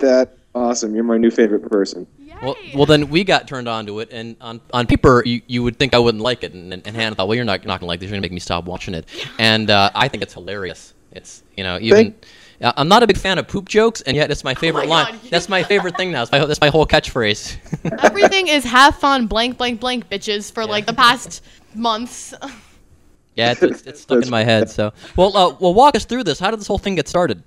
That 0.00 0.36
awesome. 0.54 0.94
You're 0.94 1.04
my 1.04 1.18
new 1.18 1.30
favorite 1.30 1.68
person. 1.70 2.06
Well, 2.42 2.56
well, 2.74 2.86
then 2.86 3.08
we 3.08 3.24
got 3.24 3.48
turned 3.48 3.68
on 3.68 3.86
to 3.86 4.00
it, 4.00 4.08
and 4.12 4.36
on 4.40 4.60
on 4.72 4.86
paper, 4.86 5.22
you, 5.24 5.40
you 5.46 5.62
would 5.62 5.78
think 5.78 5.94
I 5.94 5.98
wouldn't 5.98 6.22
like 6.22 6.44
it, 6.44 6.52
and, 6.52 6.72
and 6.72 6.86
Hannah 6.86 7.14
thought, 7.14 7.28
well, 7.28 7.34
you're 7.34 7.44
not 7.44 7.64
not 7.64 7.80
gonna 7.80 7.88
like 7.88 8.00
this. 8.00 8.08
You're 8.08 8.16
gonna 8.16 8.22
make 8.22 8.32
me 8.32 8.40
stop 8.40 8.64
watching 8.64 8.94
it, 8.94 9.06
and 9.38 9.70
uh, 9.70 9.90
I 9.94 10.08
think 10.08 10.22
it's 10.22 10.34
hilarious. 10.34 10.94
It's 11.12 11.42
you 11.56 11.64
know 11.64 11.78
even. 11.80 12.14
uh, 12.60 12.72
I'm 12.76 12.88
not 12.88 13.02
a 13.02 13.06
big 13.06 13.16
fan 13.16 13.38
of 13.38 13.48
poop 13.48 13.68
jokes, 13.68 14.00
and 14.02 14.16
yet 14.16 14.30
it's 14.30 14.44
my 14.44 14.54
favorite 14.54 14.88
my 14.88 15.04
line. 15.04 15.12
God. 15.12 15.30
That's 15.30 15.48
my 15.48 15.62
favorite 15.72 15.96
thing 15.96 16.12
now. 16.12 16.24
That's 16.24 16.32
my, 16.32 16.44
that's 16.46 16.60
my 16.60 16.68
whole 16.68 16.86
catchphrase. 16.86 18.02
Everything 18.04 18.48
is 18.48 18.64
have 18.64 18.96
fun, 18.96 19.26
blank, 19.26 19.58
blank, 19.58 19.80
blank, 19.80 20.08
bitches, 20.08 20.52
for 20.52 20.66
like 20.66 20.86
the 20.86 20.94
past 20.94 21.42
months. 21.74 22.34
yeah, 23.34 23.52
it's, 23.52 23.62
it's, 23.62 23.82
it's 23.82 24.00
stuck 24.02 24.22
in 24.22 24.30
my 24.30 24.44
head. 24.44 24.70
So, 24.70 24.92
well, 25.16 25.36
uh, 25.36 25.56
well, 25.60 25.74
walk 25.74 25.96
us 25.96 26.04
through 26.04 26.24
this. 26.24 26.38
How 26.38 26.50
did 26.50 26.60
this 26.60 26.66
whole 26.66 26.78
thing 26.78 26.94
get 26.94 27.08
started? 27.08 27.42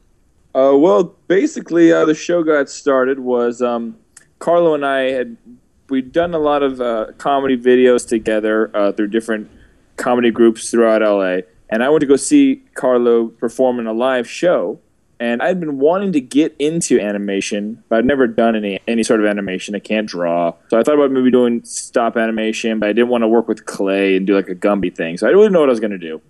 Uh, 0.56 0.74
well, 0.76 1.16
basically, 1.28 1.92
uh, 1.92 2.06
the 2.06 2.16
show 2.16 2.44
got 2.44 2.70
started 2.70 3.20
was 3.20 3.62
um, 3.62 3.98
Carlo 4.40 4.74
and 4.74 4.86
I 4.86 5.12
had 5.12 5.38
we'd 5.90 6.12
done 6.12 6.34
a 6.34 6.40
lot 6.40 6.64
of 6.64 6.82
uh, 6.82 7.08
comedy 7.18 7.58
videos 7.58 8.08
together 8.08 8.76
uh, 8.76 8.92
through 8.92 9.08
different 9.08 9.50
comedy 9.96 10.32
groups 10.32 10.70
throughout 10.70 11.02
LA, 11.02 11.48
and 11.70 11.84
I 11.84 11.90
went 11.90 12.02
to 12.02 12.08
go 12.08 12.16
see 12.16 12.64
Carlo 12.74 13.28
perform 13.28 13.80
in 13.80 13.88
a 13.88 13.94
live 13.94 14.30
show. 14.30 14.80
And 15.20 15.42
I'd 15.42 15.60
been 15.60 15.80
wanting 15.80 16.12
to 16.12 16.22
get 16.22 16.56
into 16.60 17.00
animation, 17.00 17.84
but 17.90 17.98
I'd 17.98 18.06
never 18.06 18.28
done 18.28 18.56
any 18.56 18.80
any 18.88 19.02
sort 19.02 19.20
of 19.20 19.26
animation. 19.26 19.74
I 19.74 19.80
can't 19.80 20.08
draw, 20.08 20.54
so 20.68 20.80
I 20.80 20.84
thought 20.84 20.94
about 20.94 21.10
maybe 21.10 21.32
doing 21.32 21.64
stop 21.64 22.16
animation, 22.18 22.78
but 22.78 22.90
I 22.90 22.94
didn't 22.94 23.10
want 23.10 23.24
to 23.24 23.28
work 23.28 23.48
with 23.48 23.66
clay 23.66 24.16
and 24.16 24.28
do 24.28 24.36
like 24.36 24.48
a 24.48 24.54
Gumby 24.54 24.96
thing. 24.96 25.18
So 25.18 25.28
I 25.28 25.32
didn't 25.32 25.54
know 25.54 25.62
what 25.62 25.70
I 25.70 25.72
was 25.72 25.80
going 25.80 25.92
to 25.92 25.98
do. 25.98 26.22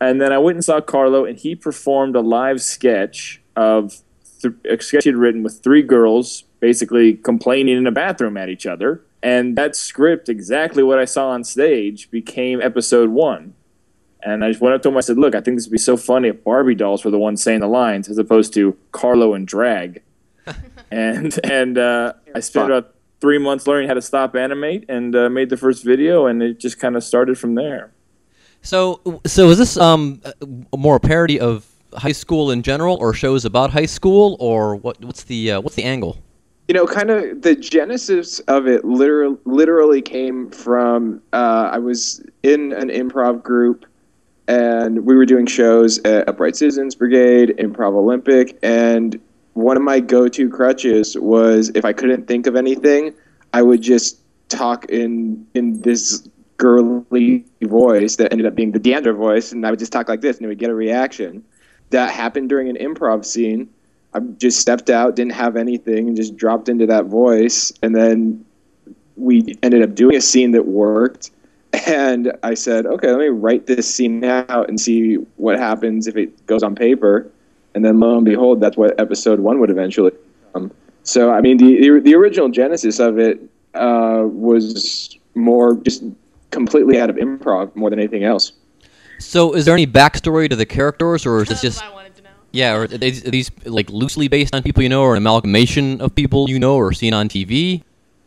And 0.00 0.18
then 0.18 0.32
I 0.32 0.38
went 0.38 0.56
and 0.56 0.64
saw 0.64 0.80
Carlo, 0.80 1.26
and 1.26 1.38
he 1.38 1.54
performed 1.54 2.16
a 2.16 2.20
live 2.20 2.62
sketch 2.62 3.42
of 3.54 4.00
th- 4.40 4.54
a 4.64 4.82
sketch 4.82 5.04
he'd 5.04 5.14
written 5.14 5.42
with 5.42 5.62
three 5.62 5.82
girls 5.82 6.44
basically 6.62 7.14
complaining 7.14 7.76
in 7.76 7.88
a 7.88 7.90
bathroom 7.90 8.36
at 8.36 8.48
each 8.48 8.66
other. 8.66 9.02
And 9.20 9.58
that 9.58 9.74
script, 9.74 10.28
exactly 10.28 10.84
what 10.84 11.00
I 11.00 11.04
saw 11.04 11.30
on 11.30 11.42
stage, 11.42 12.08
became 12.10 12.62
episode 12.62 13.10
one. 13.10 13.54
And 14.22 14.44
I 14.44 14.50
just 14.50 14.60
went 14.60 14.76
up 14.76 14.82
to 14.82 14.88
him. 14.88 14.96
I 14.96 15.00
said, 15.00 15.18
"Look, 15.18 15.34
I 15.34 15.40
think 15.40 15.56
this 15.56 15.66
would 15.66 15.72
be 15.72 15.78
so 15.78 15.96
funny 15.96 16.28
if 16.28 16.44
Barbie 16.44 16.76
dolls 16.76 17.04
were 17.04 17.10
the 17.10 17.18
ones 17.18 17.42
saying 17.42 17.58
the 17.58 17.66
lines, 17.66 18.08
as 18.08 18.18
opposed 18.18 18.54
to 18.54 18.76
Carlo 18.92 19.34
and 19.34 19.46
drag." 19.46 20.02
and 20.92 21.38
and 21.42 21.76
uh, 21.76 22.12
I 22.32 22.38
spent 22.38 22.66
about 22.66 22.94
three 23.20 23.38
months 23.38 23.66
learning 23.66 23.88
how 23.88 23.94
to 23.94 24.02
stop 24.02 24.36
animate, 24.36 24.84
and 24.88 25.16
uh, 25.16 25.28
made 25.28 25.50
the 25.50 25.56
first 25.56 25.82
video, 25.84 26.26
and 26.26 26.40
it 26.40 26.60
just 26.60 26.78
kind 26.78 26.94
of 26.94 27.02
started 27.02 27.36
from 27.36 27.56
there. 27.56 27.92
So, 28.62 29.20
so 29.26 29.50
is 29.50 29.58
this 29.58 29.76
um 29.76 30.22
more 30.76 30.96
a 30.96 31.00
parody 31.00 31.40
of 31.40 31.66
high 31.94 32.12
school 32.12 32.52
in 32.52 32.62
general, 32.62 32.96
or 33.00 33.12
shows 33.12 33.44
about 33.44 33.70
high 33.72 33.86
school, 33.86 34.36
or 34.38 34.76
what? 34.76 35.04
What's 35.04 35.24
the 35.24 35.52
uh, 35.52 35.60
what's 35.60 35.74
the 35.74 35.84
angle? 35.84 36.18
You 36.72 36.78
know, 36.78 36.86
kind 36.86 37.10
of 37.10 37.42
the 37.42 37.54
genesis 37.54 38.38
of 38.48 38.66
it 38.66 38.82
literally, 38.82 39.36
literally 39.44 40.00
came 40.00 40.50
from 40.50 41.20
uh, 41.34 41.68
I 41.70 41.76
was 41.76 42.24
in 42.42 42.72
an 42.72 42.88
improv 42.88 43.42
group 43.42 43.84
and 44.48 45.04
we 45.04 45.14
were 45.14 45.26
doing 45.26 45.44
shows 45.44 45.98
at 45.98 46.26
Upright 46.30 46.56
Citizens 46.56 46.94
Brigade, 46.94 47.54
Improv 47.58 47.92
Olympic, 47.92 48.58
and 48.62 49.20
one 49.52 49.76
of 49.76 49.82
my 49.82 50.00
go 50.00 50.28
to 50.28 50.48
crutches 50.48 51.14
was 51.14 51.70
if 51.74 51.84
I 51.84 51.92
couldn't 51.92 52.26
think 52.26 52.46
of 52.46 52.56
anything, 52.56 53.12
I 53.52 53.60
would 53.60 53.82
just 53.82 54.22
talk 54.48 54.86
in 54.86 55.46
in 55.52 55.82
this 55.82 56.26
girly 56.56 57.44
voice 57.60 58.16
that 58.16 58.32
ended 58.32 58.46
up 58.46 58.54
being 58.54 58.72
the 58.72 58.80
Deandra 58.80 59.14
voice, 59.14 59.52
and 59.52 59.66
I 59.66 59.70
would 59.70 59.78
just 59.78 59.92
talk 59.92 60.08
like 60.08 60.22
this, 60.22 60.38
and 60.38 60.46
it 60.46 60.48
would 60.48 60.58
get 60.58 60.70
a 60.70 60.74
reaction. 60.74 61.44
That 61.90 62.12
happened 62.12 62.48
during 62.48 62.70
an 62.70 62.76
improv 62.76 63.26
scene. 63.26 63.68
I 64.14 64.20
just 64.38 64.60
stepped 64.60 64.90
out, 64.90 65.16
didn't 65.16 65.32
have 65.32 65.56
anything, 65.56 66.08
and 66.08 66.16
just 66.16 66.36
dropped 66.36 66.68
into 66.68 66.86
that 66.86 67.06
voice. 67.06 67.72
And 67.82 67.94
then 67.94 68.44
we 69.16 69.56
ended 69.62 69.82
up 69.82 69.94
doing 69.94 70.16
a 70.16 70.20
scene 70.20 70.50
that 70.52 70.66
worked. 70.66 71.30
And 71.86 72.32
I 72.42 72.52
said, 72.52 72.84
okay, 72.84 73.08
let 73.08 73.18
me 73.18 73.28
write 73.28 73.66
this 73.66 73.92
scene 73.92 74.22
out 74.24 74.68
and 74.68 74.78
see 74.78 75.14
what 75.36 75.58
happens 75.58 76.06
if 76.06 76.16
it 76.16 76.46
goes 76.46 76.62
on 76.62 76.74
paper. 76.74 77.30
And 77.74 77.82
then 77.82 77.98
lo 77.98 78.16
and 78.16 78.24
behold, 78.26 78.60
that's 78.60 78.76
what 78.76 79.00
episode 79.00 79.40
one 79.40 79.58
would 79.58 79.70
eventually 79.70 80.12
become. 80.46 80.70
So, 81.02 81.30
I 81.30 81.40
mean, 81.40 81.56
the, 81.56 81.80
the, 81.80 82.00
the 82.00 82.14
original 82.14 82.50
genesis 82.50 83.00
of 83.00 83.18
it 83.18 83.40
uh, 83.74 84.24
was 84.24 85.16
more 85.34 85.76
just 85.76 86.04
completely 86.50 87.00
out 87.00 87.08
of 87.08 87.16
improv 87.16 87.74
more 87.74 87.88
than 87.88 87.98
anything 87.98 88.24
else. 88.24 88.52
So, 89.18 89.54
is 89.54 89.64
there 89.64 89.74
any 89.74 89.86
backstory 89.86 90.50
to 90.50 90.56
the 90.56 90.66
characters, 90.66 91.24
or 91.24 91.42
is 91.42 91.48
this 91.48 91.62
just 91.62 91.82
yeah, 92.52 92.74
or 92.74 92.82
are 92.82 92.86
these, 92.86 93.50
like 93.64 93.90
loosely 93.90 94.28
based 94.28 94.54
on 94.54 94.62
people 94.62 94.82
you 94.82 94.88
know, 94.88 95.02
or 95.02 95.12
an 95.12 95.18
amalgamation 95.18 96.00
of 96.00 96.14
people 96.14 96.48
you 96.48 96.58
know, 96.58 96.76
or 96.76 96.92
seen 96.92 97.14
on 97.14 97.28
TV? 97.28 97.82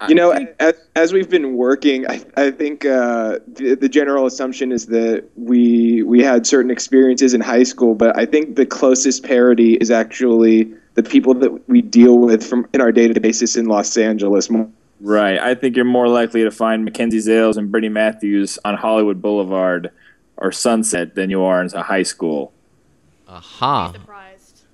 You 0.10 0.16
know, 0.16 0.32
as, 0.60 0.74
as 0.96 1.14
we've 1.14 1.30
been 1.30 1.56
working, 1.56 2.06
I, 2.10 2.22
I 2.36 2.52
think 2.52 2.86
uh, 2.86 3.40
the, 3.48 3.76
the 3.80 3.88
general 3.88 4.26
assumption 4.26 4.72
is 4.72 4.88
that 4.88 5.24
we 5.36 6.04
we 6.04 6.22
had 6.22 6.46
certain 6.46 6.70
experiences 6.70 7.34
in 7.34 7.42
high 7.42 7.64
school, 7.64 7.96
but 7.96 8.16
I 8.18 8.26
think 8.26 8.56
the 8.56 8.66
closest 8.66 9.24
parody 9.24 9.76
is 9.76 9.90
actually 9.90 10.74
the 10.96 11.04
people 11.04 11.34
that 11.36 11.68
we 11.70 11.82
deal 11.82 12.18
with 12.20 12.46
from 12.46 12.68
in 12.74 12.82
our 12.82 12.92
day 12.92 13.08
to 13.08 13.14
day 13.14 13.20
basis 13.20 13.56
in 13.56 13.68
Los 13.68 13.96
Angeles. 13.98 14.50
Right. 15.02 15.40
I 15.40 15.56
think 15.56 15.76
you're 15.76 15.86
more 15.86 16.08
likely 16.08 16.44
to 16.44 16.52
find 16.52 16.84
Mackenzie 16.84 17.20
Zales 17.20 17.58
and 17.58 17.72
Brittany 17.72 17.90
Matthews 17.90 18.60
on 18.66 18.76
Hollywood 18.76 19.22
Boulevard 19.22 19.92
or 20.38 20.52
Sunset 20.52 21.16
than 21.16 21.30
you 21.30 21.44
are 21.44 21.62
in 21.62 21.74
a 21.74 21.84
high 21.84 22.04
school. 22.04 22.54
Aha. 23.28 23.92
Surprised. 23.92 24.15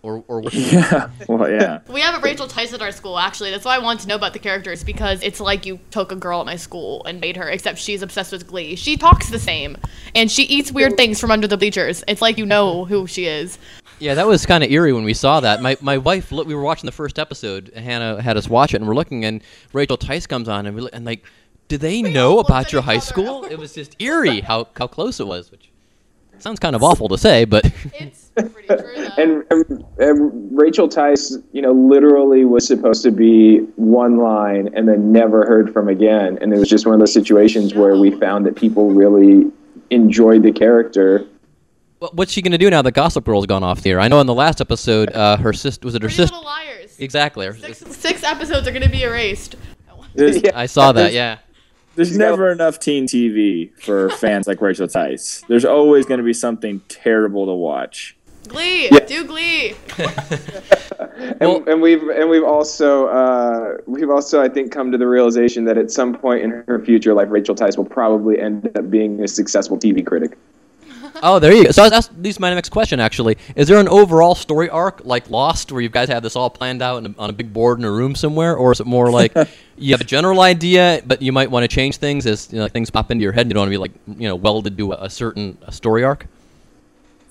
Or 0.03 0.23
or 0.27 0.41
what? 0.41 0.53
Yeah. 0.53 1.09
Well, 1.27 1.49
yeah. 1.49 1.79
We 1.87 2.01
have 2.01 2.15
a 2.17 2.21
Rachel 2.21 2.47
Tice 2.47 2.73
at 2.73 2.81
our 2.81 2.91
school, 2.91 3.19
actually. 3.19 3.51
That's 3.51 3.65
why 3.65 3.75
I 3.75 3.79
wanted 3.79 4.01
to 4.03 4.07
know 4.07 4.15
about 4.15 4.33
the 4.33 4.39
characters 4.39 4.83
because 4.83 5.21
it's 5.21 5.39
like 5.39 5.65
you 5.65 5.79
took 5.91 6.11
a 6.11 6.15
girl 6.15 6.39
at 6.39 6.45
my 6.47 6.55
school 6.55 7.03
and 7.05 7.21
made 7.21 7.37
her, 7.37 7.47
except 7.49 7.77
she's 7.77 8.01
obsessed 8.01 8.31
with 8.31 8.47
Glee. 8.47 8.75
She 8.75 8.97
talks 8.97 9.29
the 9.29 9.37
same, 9.39 9.77
and 10.15 10.31
she 10.31 10.43
eats 10.43 10.71
weird 10.71 10.97
things 10.97 11.19
from 11.19 11.29
under 11.29 11.47
the 11.47 11.57
bleachers. 11.57 12.03
It's 12.07 12.21
like 12.21 12.37
you 12.39 12.45
know 12.47 12.85
who 12.85 13.05
she 13.05 13.25
is. 13.25 13.59
Yeah, 13.99 14.15
that 14.15 14.25
was 14.25 14.45
kind 14.47 14.63
of 14.63 14.71
eerie 14.71 14.93
when 14.93 15.03
we 15.03 15.13
saw 15.13 15.39
that. 15.41 15.61
My 15.61 15.77
my 15.81 15.99
wife, 15.99 16.31
we 16.31 16.55
were 16.55 16.63
watching 16.63 16.87
the 16.87 16.91
first 16.91 17.19
episode. 17.19 17.71
Hannah 17.75 18.21
had 18.21 18.37
us 18.37 18.49
watch 18.49 18.73
it, 18.73 18.77
and 18.77 18.87
we're 18.87 18.95
looking, 18.95 19.23
and 19.25 19.43
Rachel 19.73 19.97
Tice 19.97 20.25
comes 20.25 20.49
on, 20.49 20.65
and 20.65 20.75
we 20.75 20.89
and 20.93 21.05
like, 21.05 21.23
did 21.67 21.81
they 21.81 22.01
We 22.01 22.11
know 22.11 22.39
about 22.39 22.73
your 22.73 22.81
high 22.81 22.95
other. 22.97 23.05
school? 23.05 23.43
It 23.45 23.59
was 23.59 23.73
just 23.75 23.95
eerie 24.01 24.41
how 24.41 24.67
how 24.75 24.87
close 24.87 25.19
it 25.19 25.27
was, 25.27 25.51
which 25.51 25.69
sounds 26.41 26.59
kind 26.59 26.75
of 26.75 26.83
awful 26.83 27.07
to 27.09 27.17
say, 27.17 27.45
but 27.45 27.65
It's 27.93 28.29
pretty 28.35 28.67
true. 28.67 29.07
And, 29.17 29.43
and, 29.51 29.85
and 29.99 30.57
Rachel 30.57 30.87
Tice, 30.87 31.37
you 31.51 31.61
know, 31.61 31.71
literally 31.73 32.45
was 32.45 32.65
supposed 32.65 33.03
to 33.03 33.11
be 33.11 33.59
one 33.75 34.17
line 34.17 34.69
and 34.73 34.87
then 34.87 35.11
never 35.11 35.45
heard 35.45 35.73
from 35.73 35.89
again. 35.89 36.37
And 36.41 36.53
it 36.53 36.57
was 36.57 36.69
just 36.69 36.85
one 36.85 36.93
of 36.93 36.99
those 36.99 37.13
situations 37.13 37.73
where 37.73 37.97
we 37.97 38.11
found 38.11 38.45
that 38.45 38.55
people 38.55 38.89
really 38.91 39.51
enjoyed 39.89 40.43
the 40.43 40.51
character 40.53 41.25
What- 41.99 42.15
what's 42.15 42.31
she 42.31 42.41
gonna 42.41 42.57
do 42.57 42.69
now 42.69 42.81
that 42.81 42.93
Gossip 42.93 43.25
Girl's 43.25 43.45
gone 43.45 43.63
off 43.63 43.81
the 43.81 43.91
air? 43.91 43.99
I 43.99 44.07
know 44.07 44.19
in 44.21 44.27
the 44.27 44.33
last 44.33 44.61
episode, 44.61 45.11
uh, 45.11 45.37
her 45.37 45.53
sister 45.53 45.85
was 45.85 45.93
it 45.95 46.01
her 46.01 46.09
sister? 46.09 46.33
Little 46.35 46.45
Liars. 46.45 46.95
Exactly. 46.99 47.51
Six, 47.53 47.79
six 47.97 48.23
episodes 48.23 48.67
are 48.67 48.71
going 48.71 48.81
to 48.83 48.89
be 48.89 49.03
erased. 49.03 49.55
There's, 50.15 50.43
I 50.55 50.65
saw 50.65 50.91
that. 50.93 51.13
Yeah. 51.13 51.37
There's 51.95 52.17
never 52.17 52.51
enough 52.51 52.79
teen 52.79 53.05
TV 53.05 53.71
for 53.81 54.09
fans 54.17 54.47
like 54.47 54.61
Rachel 54.61 54.87
Tice. 54.87 55.43
There's 55.47 55.65
always 55.65 56.05
going 56.05 56.19
to 56.19 56.23
be 56.23 56.33
something 56.33 56.81
terrible 56.87 57.45
to 57.45 57.53
watch. 57.53 58.15
Glee. 58.47 58.89
Do 58.89 59.23
Glee. 59.25 59.75
and, 61.39 61.67
and 61.67 61.81
we've 61.81 62.01
and 62.09 62.29
we've 62.29 62.43
also 62.43 63.07
uh, 63.07 63.77
we've 63.85 64.09
also 64.09 64.41
I 64.41 64.49
think 64.49 64.71
come 64.71 64.91
to 64.91 64.97
the 64.97 65.07
realization 65.07 65.65
that 65.65 65.77
at 65.77 65.91
some 65.91 66.13
point 66.17 66.43
in 66.43 66.63
her 66.67 66.83
future, 66.83 67.13
life, 67.13 67.27
Rachel 67.29 67.55
Tice 67.55 67.77
will 67.77 67.85
probably 67.85 68.39
end 68.39 68.69
up 68.75 68.89
being 68.89 69.23
a 69.23 69.27
successful 69.27 69.77
TV 69.77 70.05
critic. 70.05 70.37
Oh, 71.23 71.39
there 71.39 71.53
you 71.53 71.65
go. 71.65 71.71
So 71.71 71.89
that's 71.89 72.07
at 72.09 72.21
least 72.21 72.39
my 72.39 72.53
next 72.53 72.69
question. 72.69 72.99
Actually, 72.99 73.37
is 73.55 73.67
there 73.67 73.79
an 73.79 73.87
overall 73.87 74.35
story 74.35 74.69
arc 74.69 75.01
like 75.05 75.29
Lost, 75.29 75.71
where 75.71 75.81
you 75.81 75.89
guys 75.89 76.09
have 76.09 76.23
this 76.23 76.35
all 76.35 76.49
planned 76.49 76.81
out 76.81 76.97
in 77.03 77.13
a, 77.13 77.19
on 77.21 77.29
a 77.29 77.33
big 77.33 77.53
board 77.53 77.79
in 77.79 77.85
a 77.85 77.91
room 77.91 78.15
somewhere, 78.15 78.55
or 78.55 78.71
is 78.71 78.79
it 78.79 78.87
more 78.87 79.09
like 79.11 79.33
you 79.77 79.93
have 79.93 80.01
a 80.01 80.05
general 80.05 80.41
idea, 80.41 81.01
but 81.05 81.21
you 81.21 81.31
might 81.31 81.51
want 81.51 81.63
to 81.63 81.67
change 81.67 81.97
things 81.97 82.25
as 82.25 82.51
you 82.51 82.59
know, 82.59 82.67
things 82.67 82.89
pop 82.89 83.11
into 83.11 83.23
your 83.23 83.31
head, 83.31 83.41
and 83.41 83.49
you 83.49 83.53
don't 83.53 83.61
want 83.61 83.67
to 83.69 83.73
be 83.73 83.77
like 83.77 83.91
you 84.21 84.27
know 84.27 84.35
welded 84.35 84.77
to 84.77 84.93
a, 84.93 85.05
a 85.05 85.09
certain 85.09 85.57
a 85.63 85.71
story 85.71 86.03
arc? 86.03 86.27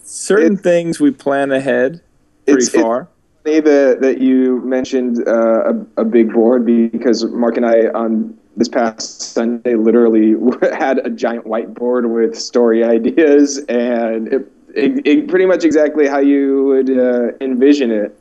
Certain 0.05 0.57
things 0.57 1.01
we 1.01 1.11
plan 1.11 1.53
ahead 1.53 2.01
pretty 2.47 2.63
It's- 2.65 2.83
far. 2.83 3.09
funny 3.45 3.61
that 3.61 4.01
that 4.01 4.19
you 4.21 4.61
mentioned 4.63 5.27
uh, 5.27 5.73
a, 5.97 6.03
a 6.03 6.05
big 6.05 6.33
board 6.33 6.67
because 6.67 7.25
Mark 7.25 7.57
and 7.57 7.65
I 7.67 7.87
on 7.95 8.37
this 8.61 8.69
past 8.69 9.23
Sunday 9.23 9.75
literally 9.75 10.35
had 10.79 10.99
a 10.99 11.09
giant 11.09 11.47
whiteboard 11.47 12.09
with 12.09 12.39
story 12.39 12.85
ideas, 12.85 13.57
and 13.71 14.29
it, 14.29 14.53
it, 14.75 15.07
it, 15.07 15.29
pretty 15.29 15.47
much 15.47 15.65
exactly 15.65 16.07
how 16.07 16.19
you 16.19 16.65
would 16.65 16.91
uh, 16.91 17.33
envision 17.41 17.91
it. 17.91 18.17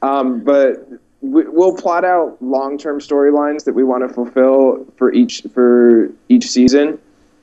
Um, 0.00 0.44
but 0.44 0.88
we, 1.20 1.42
we'll 1.48 1.76
plot 1.76 2.04
out 2.04 2.40
long-term 2.40 3.00
storylines 3.00 3.64
that 3.64 3.74
we 3.74 3.82
want 3.82 4.08
to 4.08 4.14
fulfill 4.14 4.86
for 4.96 5.12
each 5.12 5.42
for 5.52 6.08
each 6.28 6.48
season, 6.48 6.98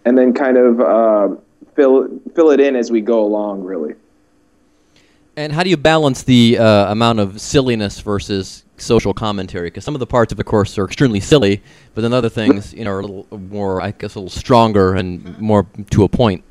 and 0.06 0.18
then 0.18 0.34
kind 0.34 0.58
of 0.58 0.80
uh, 0.80 1.36
fill 1.76 2.08
fill 2.34 2.50
it 2.52 2.62
in 2.62 2.78
as 2.78 2.90
we 2.90 3.02
go 3.02 3.24
along. 3.24 3.66
Really. 3.66 3.94
And 5.36 5.52
how 5.52 5.64
do 5.64 5.70
you 5.70 5.78
balance 5.78 6.24
the 6.24 6.58
uh, 6.58 6.92
amount 6.92 7.20
of 7.20 7.42
silliness 7.42 8.00
versus 8.00 8.64
social 8.78 9.14
commentary? 9.14 9.68
Because 9.68 9.84
some 9.84 9.96
of 9.96 10.00
the 10.00 10.08
parts 10.08 10.32
of 10.32 10.38
the 10.38 10.44
course 10.44 10.78
are 10.78 10.86
extremely 10.86 11.20
silly, 11.20 11.62
but 11.94 12.02
then 12.02 12.14
other 12.14 12.30
things, 12.30 12.74
you 12.74 12.86
know, 12.86 12.92
are 12.92 13.00
a 13.00 13.06
little 13.06 13.38
more, 13.38 13.82
I 13.82 13.92
guess, 13.92 14.16
a 14.16 14.20
little 14.20 14.30
stronger 14.30 14.94
and 14.94 15.38
more 15.40 15.66
to 15.92 16.04
a 16.04 16.10
point. 16.10 16.44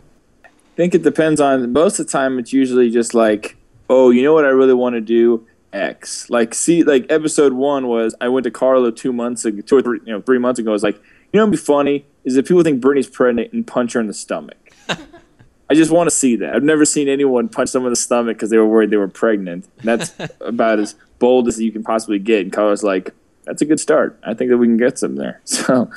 I 0.44 0.48
think 0.76 0.94
it 0.94 1.02
depends 1.02 1.40
on. 1.40 1.72
Most 1.72 1.98
of 1.98 2.06
the 2.06 2.12
time, 2.12 2.38
it's 2.38 2.52
usually 2.52 2.90
just 2.90 3.14
like, 3.14 3.56
oh, 3.88 4.10
you 4.10 4.22
know 4.22 4.34
what 4.34 4.44
I 4.44 4.48
really 4.48 4.74
want 4.74 4.94
to 4.94 5.00
do. 5.00 5.46
X. 5.72 6.30
Like 6.30 6.54
see 6.54 6.82
like 6.82 7.06
episode 7.10 7.52
one 7.52 7.86
was 7.86 8.14
I 8.20 8.28
went 8.28 8.44
to 8.44 8.50
Carlo 8.50 8.90
two 8.90 9.12
months 9.12 9.44
ago 9.44 9.60
two 9.60 9.76
or 9.76 9.82
three 9.82 10.00
you 10.04 10.12
know, 10.12 10.22
three 10.22 10.38
months 10.38 10.58
ago. 10.58 10.70
I 10.70 10.72
was 10.72 10.82
like, 10.82 10.96
you 10.96 11.38
know 11.38 11.44
what'd 11.44 11.60
be 11.60 11.64
funny 11.64 12.06
is 12.24 12.36
if 12.36 12.48
people 12.48 12.62
think 12.62 12.80
Brittany's 12.80 13.08
pregnant 13.08 13.52
and 13.52 13.66
punch 13.66 13.92
her 13.92 14.00
in 14.00 14.06
the 14.06 14.14
stomach. 14.14 14.56
I 15.68 15.74
just 15.74 15.90
want 15.90 16.08
to 16.08 16.14
see 16.14 16.36
that. 16.36 16.54
I've 16.54 16.62
never 16.62 16.84
seen 16.84 17.08
anyone 17.08 17.48
punch 17.48 17.70
someone 17.70 17.88
in 17.88 17.92
the 17.92 17.96
stomach 17.96 18.36
because 18.36 18.50
they 18.50 18.58
were 18.58 18.66
worried 18.66 18.90
they 18.90 18.96
were 18.96 19.08
pregnant. 19.08 19.66
That's 19.78 20.14
about 20.40 20.78
as 20.78 20.94
bold 21.18 21.48
as 21.48 21.60
you 21.60 21.72
can 21.72 21.82
possibly 21.82 22.18
get. 22.18 22.42
And 22.42 22.52
Carlo's 22.52 22.82
like, 22.82 23.14
that's 23.44 23.62
a 23.62 23.64
good 23.64 23.80
start. 23.80 24.18
I 24.22 24.34
think 24.34 24.50
that 24.50 24.58
we 24.58 24.66
can 24.66 24.76
get 24.76 24.98
some 24.98 25.16
there. 25.16 25.40
So 25.46 25.90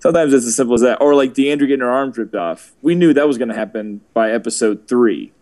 sometimes 0.00 0.32
it's 0.32 0.46
as 0.46 0.54
simple 0.54 0.74
as 0.74 0.80
that. 0.82 1.00
Or 1.00 1.14
like 1.16 1.34
Deandra 1.34 1.66
getting 1.66 1.80
her 1.80 1.90
arms 1.90 2.16
ripped 2.16 2.36
off. 2.36 2.72
We 2.82 2.94
knew 2.94 3.12
that 3.14 3.26
was 3.26 3.36
going 3.36 3.48
to 3.48 3.54
happen 3.54 4.00
by 4.14 4.30
episode 4.30 4.86
three. 4.86 5.32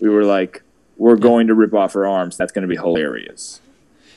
We 0.00 0.10
were 0.10 0.24
like, 0.24 0.62
we're 0.98 1.16
going 1.16 1.46
to 1.46 1.54
rip 1.54 1.72
off 1.72 1.94
her 1.94 2.06
arms. 2.06 2.36
That's 2.36 2.52
going 2.52 2.62
to 2.62 2.68
be 2.68 2.76
hilarious. 2.76 3.61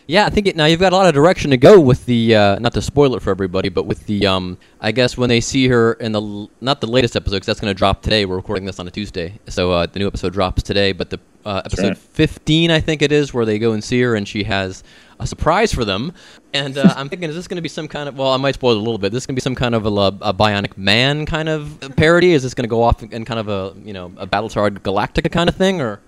Yeah, 0.08 0.28
I 0.28 0.30
think 0.30 0.46
it, 0.46 0.56
now 0.56 0.66
you've 0.66 0.80
got 0.80 0.94
a 0.94 0.96
lot 0.96 1.08
of 1.08 1.16
direction 1.16 1.50
to 1.50 1.58
go 1.58 1.80
with 1.80 2.06
the 2.06 2.36
uh, 2.36 2.60
not 2.60 2.74
to 2.74 2.82
spoil 2.82 3.16
it 3.16 3.24
for 3.24 3.32
everybody, 3.32 3.70
but 3.70 3.88
with 3.88 4.06
the 4.06 4.28
um, 4.28 4.60
I 4.80 4.92
guess 4.92 5.18
when 5.18 5.30
they 5.30 5.42
see 5.42 5.68
her 5.68 5.94
in 5.94 6.12
the 6.12 6.48
not 6.62 6.80
the 6.80 6.88
latest 6.88 7.16
episode 7.16 7.38
because 7.38 7.48
that's 7.48 7.60
going 7.60 7.74
to 7.74 7.78
drop 7.78 8.04
today. 8.04 8.26
We're 8.26 8.36
recording 8.36 8.66
this 8.66 8.80
on 8.80 8.88
a 8.88 8.92
Tuesday, 8.92 9.40
so 9.48 9.72
uh, 9.72 9.88
the 9.88 9.98
new 9.98 10.06
episode 10.06 10.34
drops 10.34 10.62
today. 10.62 10.92
But 10.92 11.10
the 11.10 11.20
uh, 11.44 11.64
episode 11.66 11.90
right. 11.90 11.98
15, 11.98 12.70
I 12.70 12.80
think 12.82 13.02
it 13.02 13.12
is, 13.12 13.34
where 13.34 13.46
they 13.46 13.58
go 13.58 13.72
and 13.72 13.84
see 13.84 14.02
her 14.02 14.16
and 14.16 14.28
she 14.28 14.44
has 14.44 14.84
a 15.20 15.26
surprise 15.26 15.74
for 15.74 15.86
them. 15.86 16.14
And 16.54 16.78
uh, 16.78 16.94
I'm 16.96 17.10
thinking, 17.10 17.30
is 17.30 17.36
this 17.36 17.48
going 17.48 17.58
to 17.58 17.64
be 17.64 17.70
some 17.70 17.88
kind 17.88 18.08
of 18.08 18.16
well, 18.16 18.32
I 18.32 18.38
might 18.38 18.54
spoil 18.54 18.74
it 18.74 18.78
a 18.78 18.82
little 18.82 19.00
bit. 19.00 19.12
This 19.12 19.24
is 19.24 19.26
going 19.26 19.36
to 19.36 19.42
be 19.42 19.44
some 19.44 19.56
kind 19.56 19.74
of 19.74 19.88
a, 19.88 19.90
a 19.90 20.34
Bionic 20.36 20.78
Man 20.78 21.26
kind 21.26 21.50
of 21.50 21.80
parody. 21.96 22.34
Is 22.34 22.44
this 22.44 22.54
going 22.54 22.66
to 22.66 22.70
go 22.70 22.84
off 22.84 23.02
in 23.02 23.26
kind 23.26 23.40
of 23.40 23.48
a 23.48 23.76
you 23.84 23.94
know 23.94 24.12
a 24.18 24.28
Battlestar 24.28 24.70
Galactica 24.70 25.32
kind 25.32 25.50
of 25.50 25.56
thing, 25.56 25.82
or? 25.82 26.00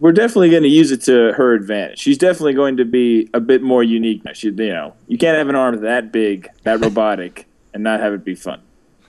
We're 0.00 0.12
definitely 0.12 0.50
going 0.50 0.62
to 0.62 0.68
use 0.68 0.92
it 0.92 1.02
to 1.02 1.32
her 1.32 1.54
advantage. 1.54 1.98
She's 1.98 2.18
definitely 2.18 2.54
going 2.54 2.76
to 2.76 2.84
be 2.84 3.28
a 3.34 3.40
bit 3.40 3.62
more 3.62 3.82
unique. 3.82 4.22
She, 4.34 4.48
you 4.48 4.68
know, 4.68 4.94
you 5.08 5.18
can't 5.18 5.36
have 5.36 5.48
an 5.48 5.56
arm 5.56 5.80
that 5.80 6.12
big, 6.12 6.48
that 6.62 6.80
robotic, 6.84 7.46
and 7.74 7.82
not 7.82 8.00
have 8.00 8.12
it 8.12 8.24
be 8.24 8.34
fun. 8.34 8.60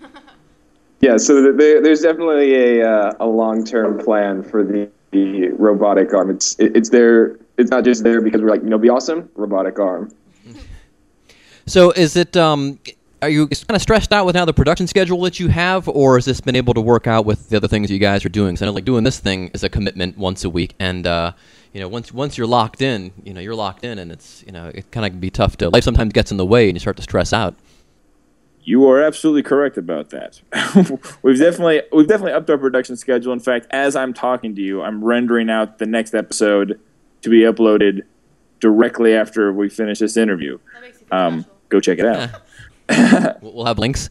Yeah, 1.02 1.16
so 1.16 1.42
th- 1.42 1.56
there, 1.56 1.82
there's 1.82 2.02
definitely 2.02 2.82
a 2.82 2.86
uh, 2.86 3.14
a 3.22 3.26
long 3.26 3.64
term 3.64 4.00
plan 4.00 4.44
for 4.44 4.66
the, 4.66 4.90
the 5.12 5.48
robotic 5.52 6.14
arm. 6.14 6.30
It's 6.30 6.60
it, 6.60 6.76
it's 6.76 6.90
there. 6.90 7.40
It's 7.58 7.72
not 7.72 7.86
just 7.86 8.04
there 8.04 8.20
because 8.20 8.42
we're 8.42 8.50
like, 8.50 8.64
you 8.64 8.70
know, 8.70 8.78
be 8.78 8.90
awesome, 8.90 9.30
robotic 9.36 9.80
arm. 9.80 10.14
So 11.68 11.92
is 11.92 12.18
it 12.18 12.36
um 12.36 12.80
are 13.22 13.30
you 13.30 13.48
kind 13.48 13.76
of 13.76 13.82
stressed 13.82 14.14
out 14.14 14.26
with 14.26 14.36
now 14.36 14.46
the 14.46 14.54
production 14.54 14.88
schedule 14.88 15.22
that 15.22 15.40
you 15.40 15.50
have, 15.50 15.88
or 15.88 16.16
has 16.16 16.26
this 16.26 16.42
been 16.42 16.56
able 16.56 16.74
to 16.74 16.82
work 16.82 17.08
out 17.08 17.26
with 17.26 17.50
the 17.50 17.58
other 17.58 17.68
things 17.68 17.92
you 17.92 18.00
guys 18.00 18.24
are 18.26 18.30
doing? 18.30 18.56
So 18.56 18.66
I 18.66 18.68
know 18.68 18.74
like 18.74 18.86
doing 18.86 19.04
this 19.04 19.20
thing 19.20 19.50
is 19.54 19.64
a 19.64 19.70
commitment 19.70 20.18
once 20.18 20.44
a 20.44 20.50
week, 20.50 20.76
and 20.80 21.06
uh, 21.06 21.34
you 21.74 21.82
know 21.82 21.88
once 21.88 22.14
once 22.14 22.38
you're 22.38 22.48
locked 22.48 22.82
in, 22.82 23.12
you 23.24 23.34
know 23.34 23.42
you're 23.42 23.56
locked 23.56 23.84
in, 23.84 24.00
and 24.00 24.12
it's 24.12 24.44
you 24.46 24.52
know 24.52 24.72
it 24.74 24.92
kind 24.92 25.06
of 25.06 25.12
can 25.12 25.20
be 25.20 25.30
tough 25.30 25.58
to 25.58 25.70
life 25.70 25.84
sometimes 25.84 26.14
gets 26.14 26.32
in 26.32 26.38
the 26.38 26.46
way, 26.46 26.70
and 26.70 26.76
you 26.76 26.80
start 26.80 26.98
to 26.98 27.04
stress 27.04 27.34
out. 27.34 27.56
You 28.62 28.88
are 28.90 29.02
absolutely 29.02 29.44
correct 29.44 29.78
about 29.78 30.12
that. 30.12 30.42
we've 31.22 31.40
definitely 31.40 31.82
we've 31.92 32.08
definitely 32.08 32.34
upped 32.34 32.50
our 32.50 32.58
production 32.58 32.96
schedule. 32.96 33.34
In 33.34 33.40
fact, 33.40 33.68
as 33.72 33.96
I'm 33.96 34.14
talking 34.14 34.56
to 34.56 34.62
you, 34.62 34.82
I'm 34.82 35.04
rendering 35.04 35.50
out 35.50 35.78
the 35.80 35.86
next 35.86 36.14
episode 36.14 36.80
to 37.22 37.30
be 37.30 37.42
uploaded 37.42 38.04
directly 38.60 39.14
after 39.14 39.52
we 39.52 39.70
finish 39.70 40.00
this 40.00 40.18
interview. 40.18 40.58
Um, 41.12 41.46
go 41.70 41.80
check 41.80 42.00
it 42.00 42.06
out. 42.06 42.30
We'll 42.90 43.36
we'll 43.54 43.66
have 43.66 43.80
links. 43.80 44.10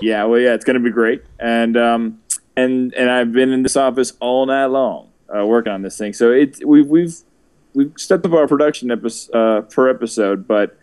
yeah, 0.00 0.24
well, 0.24 0.38
yeah, 0.40 0.54
it's 0.54 0.64
going 0.64 0.74
to 0.74 0.80
be 0.82 0.90
great. 0.90 1.22
And 1.38 1.76
um, 1.76 2.20
and 2.56 2.92
and 2.94 3.10
I've 3.10 3.32
been 3.32 3.52
in 3.52 3.62
this 3.62 3.76
office 3.76 4.12
all 4.20 4.46
night 4.46 4.66
long 4.66 5.08
uh, 5.34 5.46
working 5.46 5.72
on 5.72 5.82
this 5.82 5.96
thing. 5.96 6.12
So 6.12 6.30
it's 6.30 6.64
we've 6.64 6.86
we've 6.86 7.14
we've 7.74 7.92
stepped 7.96 8.24
up 8.26 8.32
our 8.32 8.46
production 8.46 8.90
episode, 8.90 9.34
uh, 9.34 9.60
per 9.62 9.88
episode, 9.88 10.46
but 10.46 10.76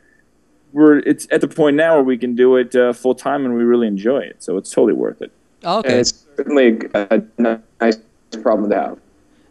we're 0.73 0.99
it's 0.99 1.27
at 1.31 1.41
the 1.41 1.47
point 1.47 1.75
now 1.75 1.95
where 1.95 2.03
we 2.03 2.17
can 2.17 2.35
do 2.35 2.55
it 2.55 2.75
uh, 2.75 2.93
full 2.93 3.15
time 3.15 3.45
and 3.45 3.55
we 3.55 3.63
really 3.63 3.87
enjoy 3.87 4.19
it. 4.19 4.43
So 4.43 4.57
it's 4.57 4.69
totally 4.69 4.93
worth 4.93 5.21
it. 5.21 5.31
Oh, 5.63 5.77
And 5.77 5.85
okay. 5.87 5.99
it's 5.99 6.25
certainly 6.35 6.79
a, 6.93 7.23
a 7.39 7.59
nice 7.79 7.97
problem 8.43 8.69
to 8.69 8.75
have. 8.75 8.99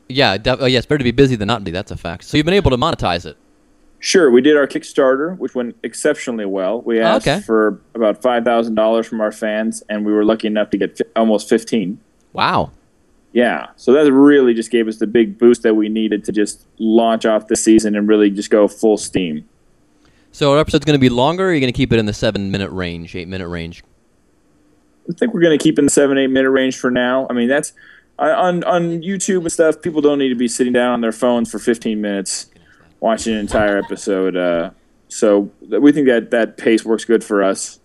Yeah, 0.08 0.38
def- 0.38 0.58
oh, 0.60 0.66
yeah, 0.66 0.78
it's 0.78 0.86
better 0.86 0.98
to 0.98 1.04
be 1.04 1.10
busy 1.10 1.34
than 1.34 1.48
not 1.48 1.64
be. 1.64 1.72
That's 1.72 1.90
a 1.90 1.96
fact. 1.96 2.24
So 2.24 2.36
you've 2.36 2.46
been 2.46 2.54
able 2.54 2.70
to 2.70 2.76
monetize 2.76 3.26
it. 3.26 3.36
Sure, 4.06 4.30
we 4.30 4.40
did 4.40 4.56
our 4.56 4.68
Kickstarter, 4.68 5.36
which 5.36 5.56
went 5.56 5.74
exceptionally 5.82 6.44
well. 6.44 6.80
We 6.80 7.00
Oh, 7.00 7.06
asked 7.06 7.26
okay. 7.26 7.40
for 7.40 7.80
about 7.92 8.22
five 8.22 8.44
thousand 8.44 8.76
dollars 8.76 9.04
from 9.04 9.20
our 9.20 9.32
fans, 9.32 9.82
and 9.88 10.06
we 10.06 10.12
were 10.12 10.24
lucky 10.24 10.46
enough 10.46 10.70
to 10.70 10.78
get 10.78 10.96
fi- 10.96 11.04
almost 11.16 11.48
fifteen. 11.48 11.98
Wow. 12.32 12.70
Yeah, 13.32 13.66
so 13.74 13.92
that 13.94 14.12
really 14.12 14.54
just 14.54 14.70
gave 14.70 14.86
us 14.86 14.98
the 14.98 15.08
big 15.08 15.38
boost 15.38 15.64
that 15.64 15.74
we 15.74 15.88
needed 15.88 16.22
to 16.26 16.30
just 16.30 16.64
launch 16.78 17.26
off 17.26 17.48
the 17.48 17.56
season 17.56 17.96
and 17.96 18.06
really 18.06 18.30
just 18.30 18.48
go 18.48 18.68
full 18.68 18.96
steam. 18.96 19.44
So 20.30 20.52
our 20.52 20.58
episode's 20.60 20.84
going 20.84 20.94
to 20.94 21.00
be 21.00 21.08
longer. 21.08 21.46
Or 21.46 21.48
are 21.48 21.52
you 21.54 21.58
going 21.58 21.72
to 21.72 21.76
keep 21.76 21.92
it 21.92 21.98
in 21.98 22.06
the 22.06 22.12
seven 22.12 22.52
minute 22.52 22.70
range, 22.70 23.16
eight 23.16 23.26
minute 23.26 23.48
range? 23.48 23.82
I 25.10 25.14
think 25.18 25.34
we're 25.34 25.40
going 25.42 25.58
to 25.58 25.62
keep 25.62 25.80
in 25.80 25.84
the 25.86 25.90
seven 25.90 26.16
eight 26.16 26.28
minute 26.30 26.50
range 26.50 26.78
for 26.78 26.92
now. 26.92 27.26
I 27.28 27.32
mean, 27.32 27.48
that's 27.48 27.72
on- 28.20 28.62
on 28.62 28.64
on 28.64 29.02
YouTube 29.02 29.40
and 29.40 29.50
stuff. 29.50 29.82
People 29.82 30.00
don't 30.00 30.20
need 30.20 30.28
to 30.28 30.36
be 30.36 30.46
sitting 30.46 30.72
down 30.72 30.92
on 30.92 31.00
their 31.00 31.10
phones 31.10 31.50
for 31.50 31.58
fifteen 31.58 32.00
minutes 32.00 32.50
watching 33.00 33.34
an 33.34 33.40
entire 33.40 33.78
episode. 33.78 34.36
Uh, 34.36 34.70
so 35.08 35.50
we 35.60 35.92
think 35.92 36.06
that 36.08 36.30
that 36.30 36.56
pace 36.56 36.84
works 36.84 37.04
good 37.04 37.22
for 37.22 37.42
us. 37.42 37.80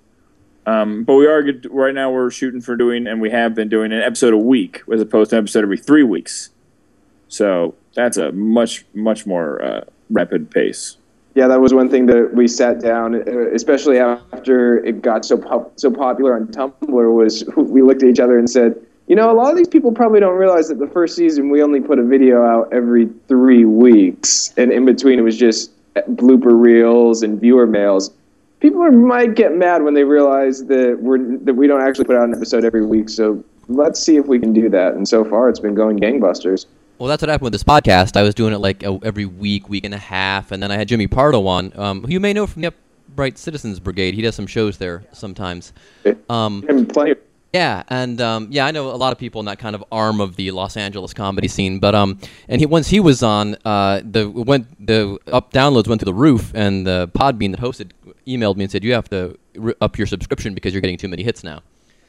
Um, 0.66 1.04
but 1.04 1.16
we 1.16 1.28
are 1.28 1.42
good, 1.42 1.68
right 1.72 1.94
now. 1.94 2.12
We're 2.12 2.30
shooting 2.30 2.62
for 2.62 2.76
doing, 2.76 3.08
and 3.08 3.20
we 3.20 3.32
have 3.32 3.56
been 3.56 3.70
doing 3.70 3.92
an 3.92 4.02
episode 4.02 4.34
a 4.34 4.38
week 4.38 4.84
as 4.94 5.02
opposed 5.02 5.32
to 5.32 5.38
an 5.38 5.44
episode 5.44 5.64
every 5.64 5.78
three 5.78 6.04
weeks. 6.04 6.52
So 7.28 7.76
that's 7.96 8.18
a 8.18 8.32
much 8.32 8.86
much 8.94 9.26
more 9.26 9.64
uh, 9.64 9.82
rapid 10.10 10.52
pace. 10.52 10.98
Yeah, 11.34 11.48
that 11.48 11.62
was 11.62 11.74
one 11.74 11.90
thing 11.90 12.08
that 12.08 12.34
we 12.34 12.48
sat 12.48 12.82
down, 12.82 13.16
uh, 13.16 13.50
especially 13.54 13.98
after 13.98 14.84
it 14.84 15.02
got 15.02 15.26
so 15.26 15.38
pop- 15.38 15.80
so 15.80 15.90
popular 15.90 16.36
on 16.36 16.48
Tumblr. 16.48 17.14
Was 17.14 17.44
we 17.58 17.82
looked 17.82 18.04
at 18.04 18.10
each 18.10 18.20
other 18.20 18.38
and 18.38 18.50
said, 18.50 18.80
you 19.12 19.18
know, 19.18 19.30
a 19.30 19.36
lot 19.36 19.52
of 19.52 19.58
these 19.58 19.68
people 19.68 19.92
probably 19.92 20.22
don't 20.22 20.38
realize 20.38 20.70
that 20.70 20.80
the 20.80 20.88
first 20.88 21.18
season 21.18 21.50
we 21.50 21.62
only 21.62 21.82
put 21.82 22.00
a 22.00 22.04
video 22.04 22.46
out 22.46 22.72
every 22.72 23.10
three 23.28 23.66
weeks, 23.66 24.54
and 24.56 24.72
in 24.72 24.86
between 24.86 25.20
it 25.20 25.22
was 25.22 25.38
just 25.38 25.70
blooper 26.12 26.58
reels 26.58 27.22
and 27.22 27.38
viewer 27.38 27.68
mails. 27.68 28.12
People 28.62 28.82
are, 28.82 28.90
might 28.90 29.36
get 29.36 29.54
mad 29.54 29.84
when 29.84 29.96
they 29.96 30.06
realize 30.06 30.64
that 30.68 30.98
we're 31.02 31.18
that 31.40 31.56
we 31.56 31.68
don't 31.68 31.82
actually 31.82 32.06
put 32.06 32.16
out 32.16 32.30
an 32.30 32.34
episode 32.34 32.64
every 32.64 32.86
week. 32.86 33.10
So 33.10 33.44
let's 33.68 34.00
see 34.00 34.16
if 34.16 34.28
we 34.28 34.40
can 34.40 34.54
do 34.54 34.70
that. 34.70 34.94
And 34.94 35.06
so 35.06 35.26
far, 35.26 35.50
it's 35.50 35.60
been 35.60 35.76
going 35.76 36.00
gangbusters. 36.00 36.66
Well, 36.98 37.10
that's 37.10 37.22
what 37.22 37.28
happened 37.28 37.44
with 37.44 37.54
this 37.54 37.66
podcast. 37.66 38.16
I 38.16 38.24
was 38.24 38.34
doing 38.34 38.54
it 38.54 38.60
like 38.60 38.82
a, 38.84 38.98
every 39.04 39.26
week, 39.26 39.68
week 39.68 39.84
and 39.84 39.94
a 39.94 39.98
half, 39.98 40.54
and 40.54 40.64
then 40.64 40.72
I 40.72 40.78
had 40.78 40.88
Jimmy 40.88 41.08
Pardo 41.08 41.46
on, 41.48 41.78
um, 41.78 42.04
who 42.04 42.14
you 42.14 42.22
may 42.22 42.32
know 42.32 42.48
from 42.48 42.62
the 42.62 42.74
Upright 43.12 43.38
Citizens 43.38 43.82
Brigade. 43.82 44.14
He 44.14 44.22
does 44.22 44.36
some 44.36 44.48
shows 44.48 44.78
there 44.78 45.04
sometimes. 45.12 45.74
Um, 46.30 46.64
And 46.70 46.88
plenty. 46.88 47.16
Yeah, 47.54 47.84
and 47.90 48.22
um, 48.22 48.48
yeah, 48.50 48.66
I 48.66 48.72
know 48.72 48.92
a 48.92 48.96
lot 48.96 49.12
of 49.12 49.18
people 49.18 49.40
in 49.40 49.46
that 49.46 49.60
kind 49.60 49.76
of 49.76 49.84
arm 49.92 50.22
of 50.22 50.38
the 50.38 50.52
Los 50.52 50.78
Angeles 50.78 51.14
comedy 51.14 51.50
scene. 51.50 51.80
But 51.80 51.96
um, 51.96 52.18
and 52.48 52.62
he 52.62 52.66
once 52.66 52.88
he 52.88 53.00
was 53.00 53.24
on, 53.24 53.58
uh, 53.66 54.02
the 54.04 54.30
went 54.30 54.86
the 54.86 55.20
up 55.28 55.52
downloads 55.52 55.88
went 55.88 56.00
through 56.02 56.14
the 56.14 56.14
roof, 56.14 56.52
and 56.56 56.88
the 56.88 57.10
Podbean 57.14 57.52
that 57.52 57.60
hosted 57.60 57.92
emailed 58.26 58.56
me 58.56 58.64
and 58.64 58.72
said 58.72 58.84
you 58.84 58.94
have 58.94 59.10
to 59.10 59.38
r- 59.62 59.76
up 59.82 59.98
your 59.98 60.08
subscription 60.08 60.54
because 60.54 60.74
you're 60.74 60.82
getting 60.82 60.98
too 60.98 61.10
many 61.10 61.24
hits 61.24 61.44
now. 61.44 61.62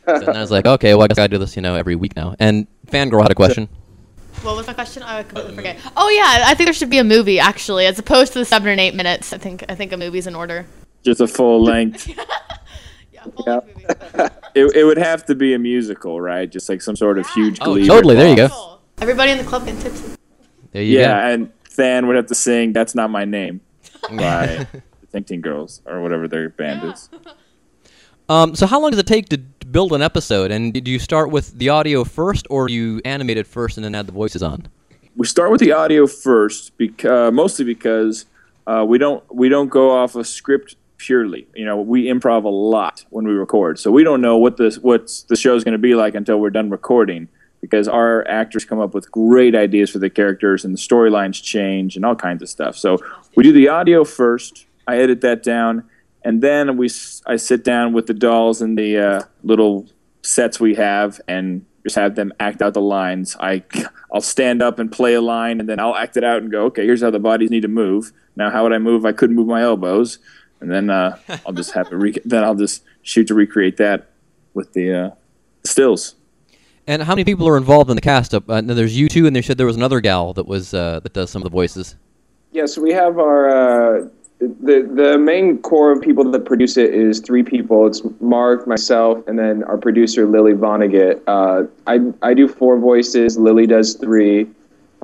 So 0.06 0.18
then 0.18 0.36
I 0.36 0.40
was 0.40 0.50
like, 0.50 0.66
okay, 0.66 0.94
well 0.94 1.04
I 1.04 1.08
guess 1.08 1.18
I 1.18 1.26
do 1.26 1.38
this, 1.38 1.54
you 1.56 1.62
know, 1.62 1.74
every 1.74 1.94
week 1.96 2.16
now. 2.16 2.34
And 2.38 2.66
Fangirl 2.88 3.22
had 3.22 3.30
a 3.30 3.36
question. 3.36 3.68
What 4.42 4.56
was 4.56 4.66
my 4.66 4.74
question? 4.74 5.02
I 5.04 5.22
completely 5.22 5.54
forget. 5.54 5.78
Oh 5.96 6.08
yeah, 6.08 6.44
I 6.46 6.54
think 6.54 6.66
there 6.66 6.74
should 6.74 6.90
be 6.90 6.98
a 6.98 7.04
movie 7.04 7.38
actually, 7.38 7.86
as 7.86 7.98
opposed 7.98 8.32
to 8.32 8.40
the 8.40 8.44
seven 8.44 8.68
and 8.68 8.80
eight 8.80 8.94
minutes. 8.94 9.32
I 9.32 9.38
think 9.38 9.64
I 9.68 9.74
think 9.74 9.92
a 9.92 9.96
movie's 9.96 10.26
in 10.26 10.34
order. 10.34 10.66
Just 11.04 11.20
a 11.20 11.26
full 11.26 11.62
length. 11.62 12.08
Yeah, 13.24 13.30
full 13.32 13.44
Yeah. 13.46 13.54
length 13.54 14.14
movie. 14.14 14.30
it, 14.54 14.76
it 14.76 14.84
would 14.84 14.98
have 14.98 15.24
to 15.26 15.34
be 15.34 15.54
a 15.54 15.58
musical, 15.58 16.20
right? 16.20 16.50
Just 16.50 16.68
like 16.68 16.82
some 16.82 16.96
sort 16.96 17.18
of 17.18 17.26
huge 17.30 17.58
Oh, 17.60 17.74
glee. 17.74 17.86
totally. 17.86 18.14
There 18.16 18.28
you 18.28 18.36
go. 18.36 18.78
Everybody 19.00 19.32
in 19.32 19.38
the 19.38 19.44
club 19.44 19.66
can 19.66 19.76
tip. 19.78 19.92
There 20.72 20.82
you 20.82 20.98
Yeah, 20.98 21.28
and 21.28 21.50
Than 21.76 22.06
would 22.06 22.16
have 22.16 22.26
to 22.26 22.34
sing 22.34 22.72
"That's 22.74 22.94
Not 22.94 23.10
My 23.10 23.24
Name" 23.24 23.60
go. 24.10 24.16
by 24.18 24.66
the 25.00 25.06
Think 25.10 25.26
Teen 25.26 25.40
Girls 25.40 25.80
or 25.86 26.02
whatever 26.02 26.28
their 26.28 26.48
band 26.50 26.84
is. 26.92 27.08
Um, 28.28 28.54
so 28.54 28.66
how 28.66 28.80
long 28.80 28.92
does 28.92 29.00
it 29.00 29.06
take 29.06 29.28
to 29.30 29.36
to 29.36 29.66
build 29.66 29.92
an 29.92 30.00
episode? 30.00 30.50
And 30.52 30.72
do 30.72 30.90
you 30.90 30.98
start 30.98 31.30
with 31.30 31.58
the 31.58 31.68
audio 31.70 32.04
first, 32.04 32.46
or 32.50 32.68
do 32.68 32.72
you 32.72 33.00
animate 33.04 33.36
it 33.36 33.46
first 33.46 33.76
and 33.76 33.84
then 33.84 33.94
add 33.94 34.06
the 34.06 34.12
voices 34.12 34.42
on? 34.42 34.68
we 35.16 35.26
start 35.26 35.50
with 35.50 35.60
the 35.60 35.72
audio 35.72 36.06
first, 36.06 36.74
because 36.78 37.32
mostly 37.32 37.64
because 37.64 38.24
uh, 38.66 38.84
we 38.88 38.96
don't 38.96 39.22
we 39.34 39.48
don't 39.50 39.68
go 39.68 39.90
off 39.90 40.14
a 40.14 40.24
script 40.24 40.76
purely. 41.02 41.48
You 41.54 41.64
know, 41.64 41.80
we 41.80 42.04
improv 42.04 42.44
a 42.44 42.48
lot 42.48 43.04
when 43.10 43.26
we 43.26 43.32
record, 43.32 43.78
so 43.78 43.90
we 43.90 44.04
don't 44.04 44.20
know 44.20 44.36
what 44.36 44.56
the 44.56 44.78
what's 44.82 45.22
the 45.24 45.36
show's 45.36 45.64
going 45.64 45.72
to 45.72 45.78
be 45.78 45.94
like 45.96 46.14
until 46.14 46.38
we're 46.38 46.50
done 46.50 46.70
recording. 46.70 47.28
Because 47.60 47.86
our 47.86 48.26
actors 48.26 48.64
come 48.64 48.80
up 48.80 48.92
with 48.92 49.08
great 49.12 49.54
ideas 49.54 49.90
for 49.90 50.00
the 50.00 50.10
characters, 50.10 50.64
and 50.64 50.74
the 50.74 50.78
storylines 50.78 51.40
change, 51.42 51.96
and 51.96 52.04
all 52.04 52.16
kinds 52.16 52.42
of 52.42 52.48
stuff. 52.48 52.76
So 52.76 52.98
we 53.36 53.44
do 53.44 53.52
the 53.52 53.68
audio 53.68 54.04
first. 54.04 54.66
I 54.86 54.98
edit 54.98 55.20
that 55.20 55.42
down, 55.42 55.84
and 56.24 56.42
then 56.42 56.76
we 56.76 56.88
I 57.26 57.36
sit 57.36 57.62
down 57.64 57.92
with 57.92 58.06
the 58.06 58.14
dolls 58.14 58.62
and 58.62 58.76
the 58.78 58.98
uh, 58.98 59.22
little 59.42 59.86
sets 60.22 60.58
we 60.60 60.74
have, 60.74 61.20
and 61.28 61.64
just 61.84 61.96
have 61.96 62.14
them 62.14 62.32
act 62.40 62.62
out 62.62 62.74
the 62.74 62.80
lines. 62.80 63.36
I 63.38 63.62
I'll 64.12 64.20
stand 64.20 64.60
up 64.60 64.78
and 64.78 64.90
play 64.90 65.14
a 65.14 65.20
line, 65.20 65.60
and 65.60 65.68
then 65.68 65.78
I'll 65.78 65.96
act 65.96 66.16
it 66.16 66.24
out 66.24 66.42
and 66.42 66.50
go, 66.50 66.64
okay, 66.66 66.84
here's 66.84 67.02
how 67.02 67.10
the 67.10 67.20
bodies 67.20 67.50
need 67.50 67.62
to 67.62 67.68
move. 67.68 68.12
Now, 68.34 68.50
how 68.50 68.62
would 68.64 68.72
I 68.72 68.78
move? 68.78 69.04
I 69.04 69.12
couldn't 69.12 69.36
move 69.36 69.46
my 69.46 69.62
elbows, 69.62 70.18
and 70.62 70.70
then 70.70 70.88
uh, 70.88 71.18
I'll 71.46 71.52
just 71.52 71.72
have 71.72 71.90
to 71.90 71.96
re- 71.96 72.18
then 72.24 72.44
I'll 72.44 72.54
just 72.54 72.82
shoot 73.02 73.26
to 73.28 73.34
recreate 73.34 73.76
that 73.76 74.08
with 74.54 74.72
the 74.72 74.92
uh, 74.92 75.10
stills. 75.64 76.14
And 76.86 77.02
how 77.02 77.12
many 77.12 77.24
people 77.24 77.46
are 77.46 77.56
involved 77.56 77.90
in 77.90 77.96
the 77.96 78.02
cast? 78.02 78.34
Uh, 78.34 78.40
there's 78.62 78.98
you 78.98 79.08
two, 79.08 79.26
and 79.26 79.36
they 79.36 79.42
said 79.42 79.58
there 79.58 79.66
was 79.66 79.76
another 79.76 80.00
gal 80.00 80.32
that 80.32 80.46
was 80.46 80.74
uh, 80.74 81.00
that 81.00 81.12
does 81.12 81.30
some 81.30 81.42
of 81.42 81.44
the 81.44 81.50
voices. 81.50 81.96
Yeah, 82.50 82.66
so 82.66 82.82
we 82.82 82.92
have 82.92 83.18
our 83.18 83.48
uh, 83.48 84.08
the 84.38 84.90
the 84.92 85.16
main 85.18 85.58
core 85.58 85.92
of 85.92 86.00
people 86.00 86.28
that 86.30 86.44
produce 86.44 86.76
it 86.76 86.92
is 86.92 87.20
three 87.20 87.44
people. 87.44 87.86
It's 87.86 88.02
Mark, 88.20 88.66
myself, 88.66 89.24
and 89.28 89.38
then 89.38 89.62
our 89.64 89.78
producer 89.78 90.26
Lily 90.26 90.54
Vonnegut. 90.54 91.20
Uh, 91.26 91.68
I 91.86 92.00
I 92.28 92.34
do 92.34 92.48
four 92.48 92.78
voices. 92.78 93.38
Lily 93.38 93.66
does 93.66 93.94
three. 93.94 94.48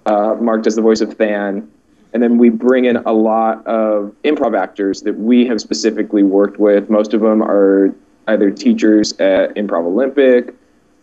Uh, 0.06 0.34
Mark 0.40 0.62
does 0.62 0.74
the 0.74 0.82
voice 0.82 1.00
of 1.00 1.16
Than, 1.16 1.70
and 2.12 2.22
then 2.22 2.38
we 2.38 2.48
bring 2.48 2.84
in 2.86 2.96
a 2.96 3.12
lot 3.12 3.66
of 3.66 4.14
improv 4.24 4.58
actors 4.58 5.02
that 5.02 5.18
we 5.18 5.46
have 5.46 5.60
specifically 5.60 6.22
worked 6.22 6.58
with. 6.58 6.88
Most 6.88 7.14
of 7.14 7.20
them 7.20 7.42
are 7.42 7.94
either 8.28 8.50
teachers 8.50 9.12
at 9.14 9.54
Improv 9.54 9.86
Olympic, 9.86 10.54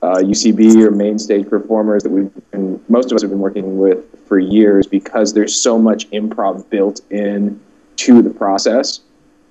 uh, 0.02 0.18
UCB, 0.18 0.84
or 0.84 0.92
main 0.92 1.18
stage 1.18 1.50
performers 1.50 2.04
that 2.04 2.10
we've 2.10 2.32
been, 2.52 2.84
most 2.90 3.12
of 3.12 3.16
us 3.16 3.22
have 3.22 3.32
been 3.32 3.40
working 3.40 3.78
with 3.78 4.04
for 4.28 4.40
years 4.40 4.88
because 4.88 5.34
there's 5.34 5.60
so 5.60 5.80
much 5.80 6.10
improv 6.12 6.70
built 6.70 7.02
in 7.10 7.60
to 7.98 8.22
the 8.22 8.30
process. 8.30 9.02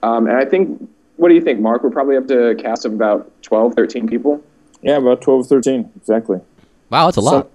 Um, 0.03 0.27
and 0.27 0.37
I 0.37 0.45
think, 0.45 0.89
what 1.17 1.29
do 1.29 1.35
you 1.35 1.41
think, 1.41 1.61
Mark? 1.61 1.83
We're 1.83 1.91
probably 1.91 2.17
up 2.17 2.27
to 2.29 2.49
a 2.49 2.55
cast 2.55 2.85
of 2.85 2.93
about 2.93 3.31
12, 3.43 3.75
13 3.75 4.09
people. 4.09 4.43
Yeah, 4.83 4.97
about 4.97 5.23
12, 5.23 5.47
13, 5.47 5.91
exactly. 5.97 6.41
Wow, 6.91 7.07
that's 7.07 7.17
a 7.17 7.21
lot. 7.21 7.45
Some, 7.45 7.51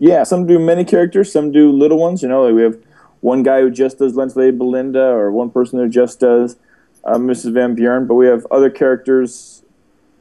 yeah, 0.00 0.22
some 0.24 0.46
do 0.46 0.58
many 0.58 0.84
characters, 0.84 1.30
some 1.30 1.52
do 1.52 1.70
little 1.70 1.98
ones. 1.98 2.22
You 2.22 2.28
know, 2.28 2.44
like 2.44 2.54
we 2.54 2.62
have 2.62 2.76
one 3.24 3.42
guy 3.42 3.62
who 3.62 3.70
just 3.70 3.98
does 3.98 4.14
Lensleigh 4.14 4.52
Belinda, 4.52 5.02
or 5.02 5.32
one 5.32 5.50
person 5.50 5.78
who 5.78 5.88
just 5.88 6.20
does 6.20 6.56
uh, 7.04 7.16
Mrs. 7.16 7.54
Van 7.54 7.74
Buren. 7.74 8.06
But 8.06 8.16
we 8.16 8.26
have 8.26 8.46
other 8.50 8.68
characters 8.68 9.62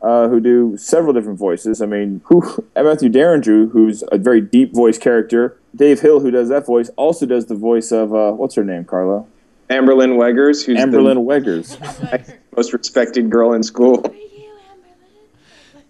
uh, 0.01 0.29
who 0.29 0.39
do 0.39 0.77
several 0.77 1.11
different 1.11 1.37
voices. 1.37 1.81
I 1.81 1.85
mean, 1.85 2.21
who 2.25 2.65
Matthew 2.75 3.09
Derringer, 3.09 3.65
who's 3.67 4.05
a 4.09 4.17
very 4.17 4.39
deep 4.39 4.73
voice 4.73 4.97
character. 4.97 5.57
Dave 5.75 5.99
Hill, 5.99 6.21
who 6.21 6.31
does 6.31 6.47
that 6.47 6.65
voice, 6.65 6.89
also 6.95 7.25
does 7.25 7.47
the 7.47 7.55
voice 7.55 7.91
of 7.91 8.15
uh, 8.15 8.31
what's 8.31 8.55
her 8.55 8.63
name, 8.63 8.85
Carlo? 8.85 9.27
Amberlyn 9.69 10.15
Weggers, 10.15 10.63
who's 10.65 10.77
Amberlyn 10.77 11.15
the 11.15 11.21
Weggers. 11.21 12.35
most 12.55 12.71
respected 12.71 13.29
girl 13.29 13.51
in 13.51 13.63
school. 13.63 14.01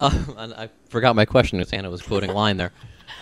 Uh, 0.00 0.24
and 0.36 0.54
I 0.54 0.68
forgot 0.88 1.14
my 1.14 1.26
question 1.26 1.58
because 1.60 1.72
Anna 1.72 1.90
was 1.90 2.02
quoting 2.02 2.30
a 2.30 2.34
line 2.34 2.56
there. 2.56 2.72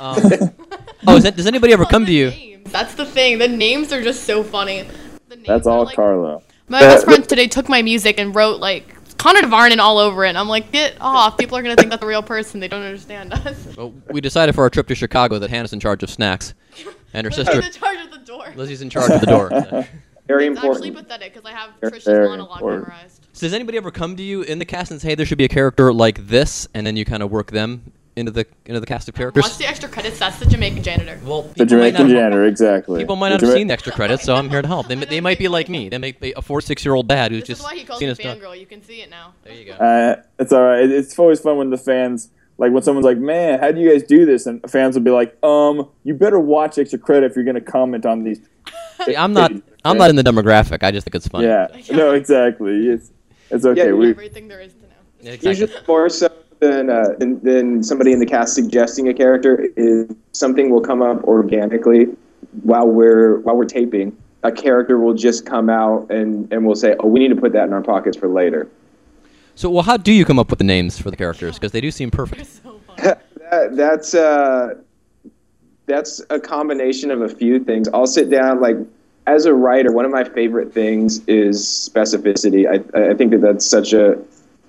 Um, 0.00 0.16
oh, 1.06 1.16
is 1.16 1.24
that, 1.24 1.36
does 1.36 1.46
anybody 1.46 1.74
ever 1.74 1.84
come 1.84 2.06
to 2.06 2.12
you? 2.12 2.51
Names. 2.64 2.72
That's 2.72 2.94
the 2.94 3.04
thing. 3.04 3.38
The 3.38 3.48
names 3.48 3.92
are 3.92 4.02
just 4.02 4.24
so 4.24 4.42
funny. 4.42 4.88
The 5.28 5.36
names 5.36 5.48
That's 5.48 5.66
all 5.66 5.84
like- 5.84 5.96
Carlo. 5.96 6.42
My 6.68 6.80
best 6.80 7.04
friend 7.04 7.28
today 7.28 7.48
took 7.48 7.68
my 7.68 7.82
music 7.82 8.18
and 8.18 8.34
wrote 8.34 8.60
like 8.60 8.94
Connor 9.18 9.42
DeVarnin 9.42 9.78
all 9.78 9.98
over 9.98 10.24
it. 10.24 10.30
And 10.30 10.38
I'm 10.38 10.48
like, 10.48 10.72
get 10.72 10.96
off. 11.00 11.36
People 11.36 11.58
are 11.58 11.62
gonna 11.62 11.76
think 11.76 11.90
that's 11.90 12.02
a 12.02 12.06
real 12.06 12.22
person. 12.22 12.60
They 12.60 12.68
don't 12.68 12.82
understand 12.82 13.32
us. 13.34 13.76
Well, 13.76 13.92
we 14.10 14.20
decided 14.20 14.54
for 14.54 14.62
our 14.62 14.70
trip 14.70 14.86
to 14.88 14.94
Chicago 14.94 15.38
that 15.40 15.50
Hannah's 15.50 15.72
in 15.72 15.80
charge 15.80 16.02
of 16.02 16.08
snacks, 16.10 16.54
and 17.12 17.24
her 17.26 17.30
Lizzie's 17.30 17.46
sister 17.46 17.60
in 17.66 17.72
charge 17.72 17.98
of 18.04 18.10
the 18.10 18.18
door. 18.18 18.52
Lizzie's 18.56 18.80
in 18.80 18.88
charge 18.90 19.10
of 19.10 19.20
the 19.20 19.26
door. 19.26 19.50
So. 19.50 19.84
Very 20.28 20.46
It's 20.46 20.64
actually 20.64 20.92
pathetic 20.92 21.34
because 21.34 21.44
I 21.44 21.52
have 21.52 21.70
Very 21.80 21.92
Trisha's 21.94 22.06
monologue 22.28 22.58
important. 22.60 22.88
memorized. 22.88 23.26
So 23.32 23.44
does 23.46 23.52
anybody 23.52 23.76
ever 23.76 23.90
come 23.90 24.16
to 24.16 24.22
you 24.22 24.42
in 24.42 24.58
the 24.60 24.64
cast 24.64 24.90
and 24.92 25.00
say, 25.00 25.08
"Hey, 25.08 25.14
there 25.16 25.26
should 25.26 25.36
be 25.36 25.44
a 25.44 25.48
character 25.48 25.92
like 25.92 26.28
this," 26.28 26.68
and 26.72 26.86
then 26.86 26.96
you 26.96 27.04
kind 27.04 27.22
of 27.22 27.30
work 27.30 27.50
them 27.50 27.92
into 28.16 28.30
the 28.30 28.46
into 28.66 28.80
the 28.80 28.86
cast 28.86 29.08
of 29.08 29.14
characters? 29.14 29.42
Watch 29.44 29.58
the 29.58 29.66
extra 29.66 29.88
credits. 29.88 30.18
That's 30.18 30.38
the 30.38 30.46
Jamaican 30.46 30.82
janitor. 30.82 31.18
Well, 31.24 31.42
The 31.42 31.48
people 31.54 31.66
Jamaican 31.66 32.08
not- 32.08 32.12
janitor, 32.14 32.44
exactly. 32.46 33.00
People 33.00 33.16
might 33.16 33.30
The 33.30 33.34
not 33.36 33.40
have 33.42 33.52
seen 33.52 33.66
the 33.68 33.72
extra 33.72 33.92
credits, 33.92 34.22
so 34.24 34.34
I'm 34.34 34.50
here 34.50 34.62
to 34.62 34.68
help. 34.68 34.88
They, 34.88 34.94
they 34.96 35.20
might 35.20 35.38
be 35.38 35.48
like 35.48 35.68
me. 35.68 35.88
They 35.88 35.98
may 35.98 36.12
be 36.12 36.32
a 36.36 36.42
four, 36.42 36.60
six 36.60 36.84
year 36.84 36.94
old 36.94 37.08
dad 37.08 37.30
who's 37.32 37.40
This 37.42 37.48
just 37.58 37.60
is 37.60 37.64
why 37.64 37.74
he 37.76 37.84
calls 37.84 37.98
seen 37.98 38.06
me 38.06 38.10
his 38.10 38.18
stuff. 38.18 38.38
fangirl. 38.38 38.58
You 38.58 38.66
can 38.66 38.82
see 38.82 39.00
it 39.02 39.10
now. 39.10 39.34
There 39.44 39.54
you 39.54 39.64
go. 39.66 39.72
Uh, 39.72 40.22
it's 40.38 40.52
all 40.52 40.62
right. 40.62 40.88
It's 40.88 41.18
always 41.18 41.40
fun 41.40 41.56
when 41.56 41.70
the 41.70 41.78
fans, 41.78 42.28
like 42.58 42.72
when 42.72 42.82
someone's 42.82 43.06
like, 43.06 43.18
"Man, 43.18 43.58
how 43.60 43.72
do 43.72 43.80
you 43.80 43.90
guys 43.90 44.02
do 44.02 44.26
this?" 44.26 44.46
and 44.46 44.60
fans 44.70 44.94
will 44.94 45.02
be 45.02 45.10
like, 45.10 45.36
"Um, 45.44 45.88
you 46.04 46.14
better 46.14 46.38
watch 46.38 46.78
extra 46.78 46.98
credit 46.98 47.30
if 47.30 47.36
you're 47.36 47.44
going 47.44 47.54
to 47.54 47.60
comment 47.60 48.04
on 48.06 48.22
these." 48.24 48.40
See, 49.06 49.16
I'm 49.16 49.32
not. 49.32 49.52
I'm 49.84 49.98
not 49.98 50.10
in 50.10 50.16
the 50.16 50.22
demographic. 50.22 50.84
I 50.84 50.92
just 50.92 51.04
think 51.06 51.16
it's 51.16 51.26
funny. 51.28 51.46
Yeah. 51.46 51.66
No, 51.92 52.12
exactly. 52.12 52.88
It's 52.88 53.10
it's 53.50 53.64
okay. 53.64 53.86
Yeah, 53.86 53.92
we 53.92 54.10
Everything 54.10 54.46
there 54.48 54.60
is 54.60 54.72
to 54.74 54.82
know. 54.82 54.86
Yeah, 55.22 55.32
exactly. 55.32 55.60
Usually 55.62 55.82
more 55.88 56.08
so 56.08 56.28
than, 56.62 56.90
uh, 56.90 57.14
than 57.18 57.40
than 57.42 57.82
somebody 57.82 58.12
in 58.12 58.20
the 58.20 58.26
cast 58.26 58.54
suggesting 58.54 59.08
a 59.08 59.14
character 59.14 59.66
is 59.76 60.08
something 60.30 60.70
will 60.70 60.80
come 60.80 61.02
up 61.02 61.24
organically 61.24 62.06
while 62.62 62.86
we're 62.86 63.40
while 63.40 63.56
we're 63.56 63.64
taping. 63.64 64.16
A 64.44 64.52
character 64.52 64.98
will 64.98 65.14
just 65.14 65.44
come 65.44 65.68
out 65.68 66.10
and 66.10 66.50
and 66.52 66.64
we'll 66.64 66.76
say, 66.76 66.94
"Oh, 67.00 67.08
we 67.08 67.18
need 67.18 67.34
to 67.34 67.40
put 67.40 67.52
that 67.52 67.66
in 67.66 67.72
our 67.72 67.82
pockets 67.82 68.16
for 68.16 68.28
later." 68.28 68.68
So, 69.54 69.68
well, 69.68 69.82
how 69.82 69.96
do 69.96 70.12
you 70.12 70.24
come 70.24 70.38
up 70.38 70.50
with 70.50 70.58
the 70.58 70.64
names 70.64 70.98
for 70.98 71.10
the 71.10 71.16
characters? 71.16 71.56
Because 71.56 71.72
they 71.72 71.80
do 71.80 71.90
seem 71.90 72.10
perfect. 72.10 72.46
So. 72.62 72.80
That, 73.50 73.76
that's 73.76 74.14
uh, 74.14 74.76
that's 75.84 76.22
a 76.30 76.40
combination 76.40 77.10
of 77.10 77.20
a 77.20 77.28
few 77.28 77.62
things. 77.62 77.86
I'll 77.92 78.06
sit 78.06 78.30
down 78.30 78.62
like 78.62 78.78
as 79.26 79.44
a 79.44 79.52
writer. 79.52 79.92
One 79.92 80.06
of 80.06 80.10
my 80.10 80.24
favorite 80.24 80.72
things 80.72 81.20
is 81.26 81.58
specificity. 81.60 82.66
I 82.66 83.10
I 83.10 83.12
think 83.12 83.30
that 83.32 83.42
that's 83.42 83.66
such 83.66 83.92
a 83.92 84.18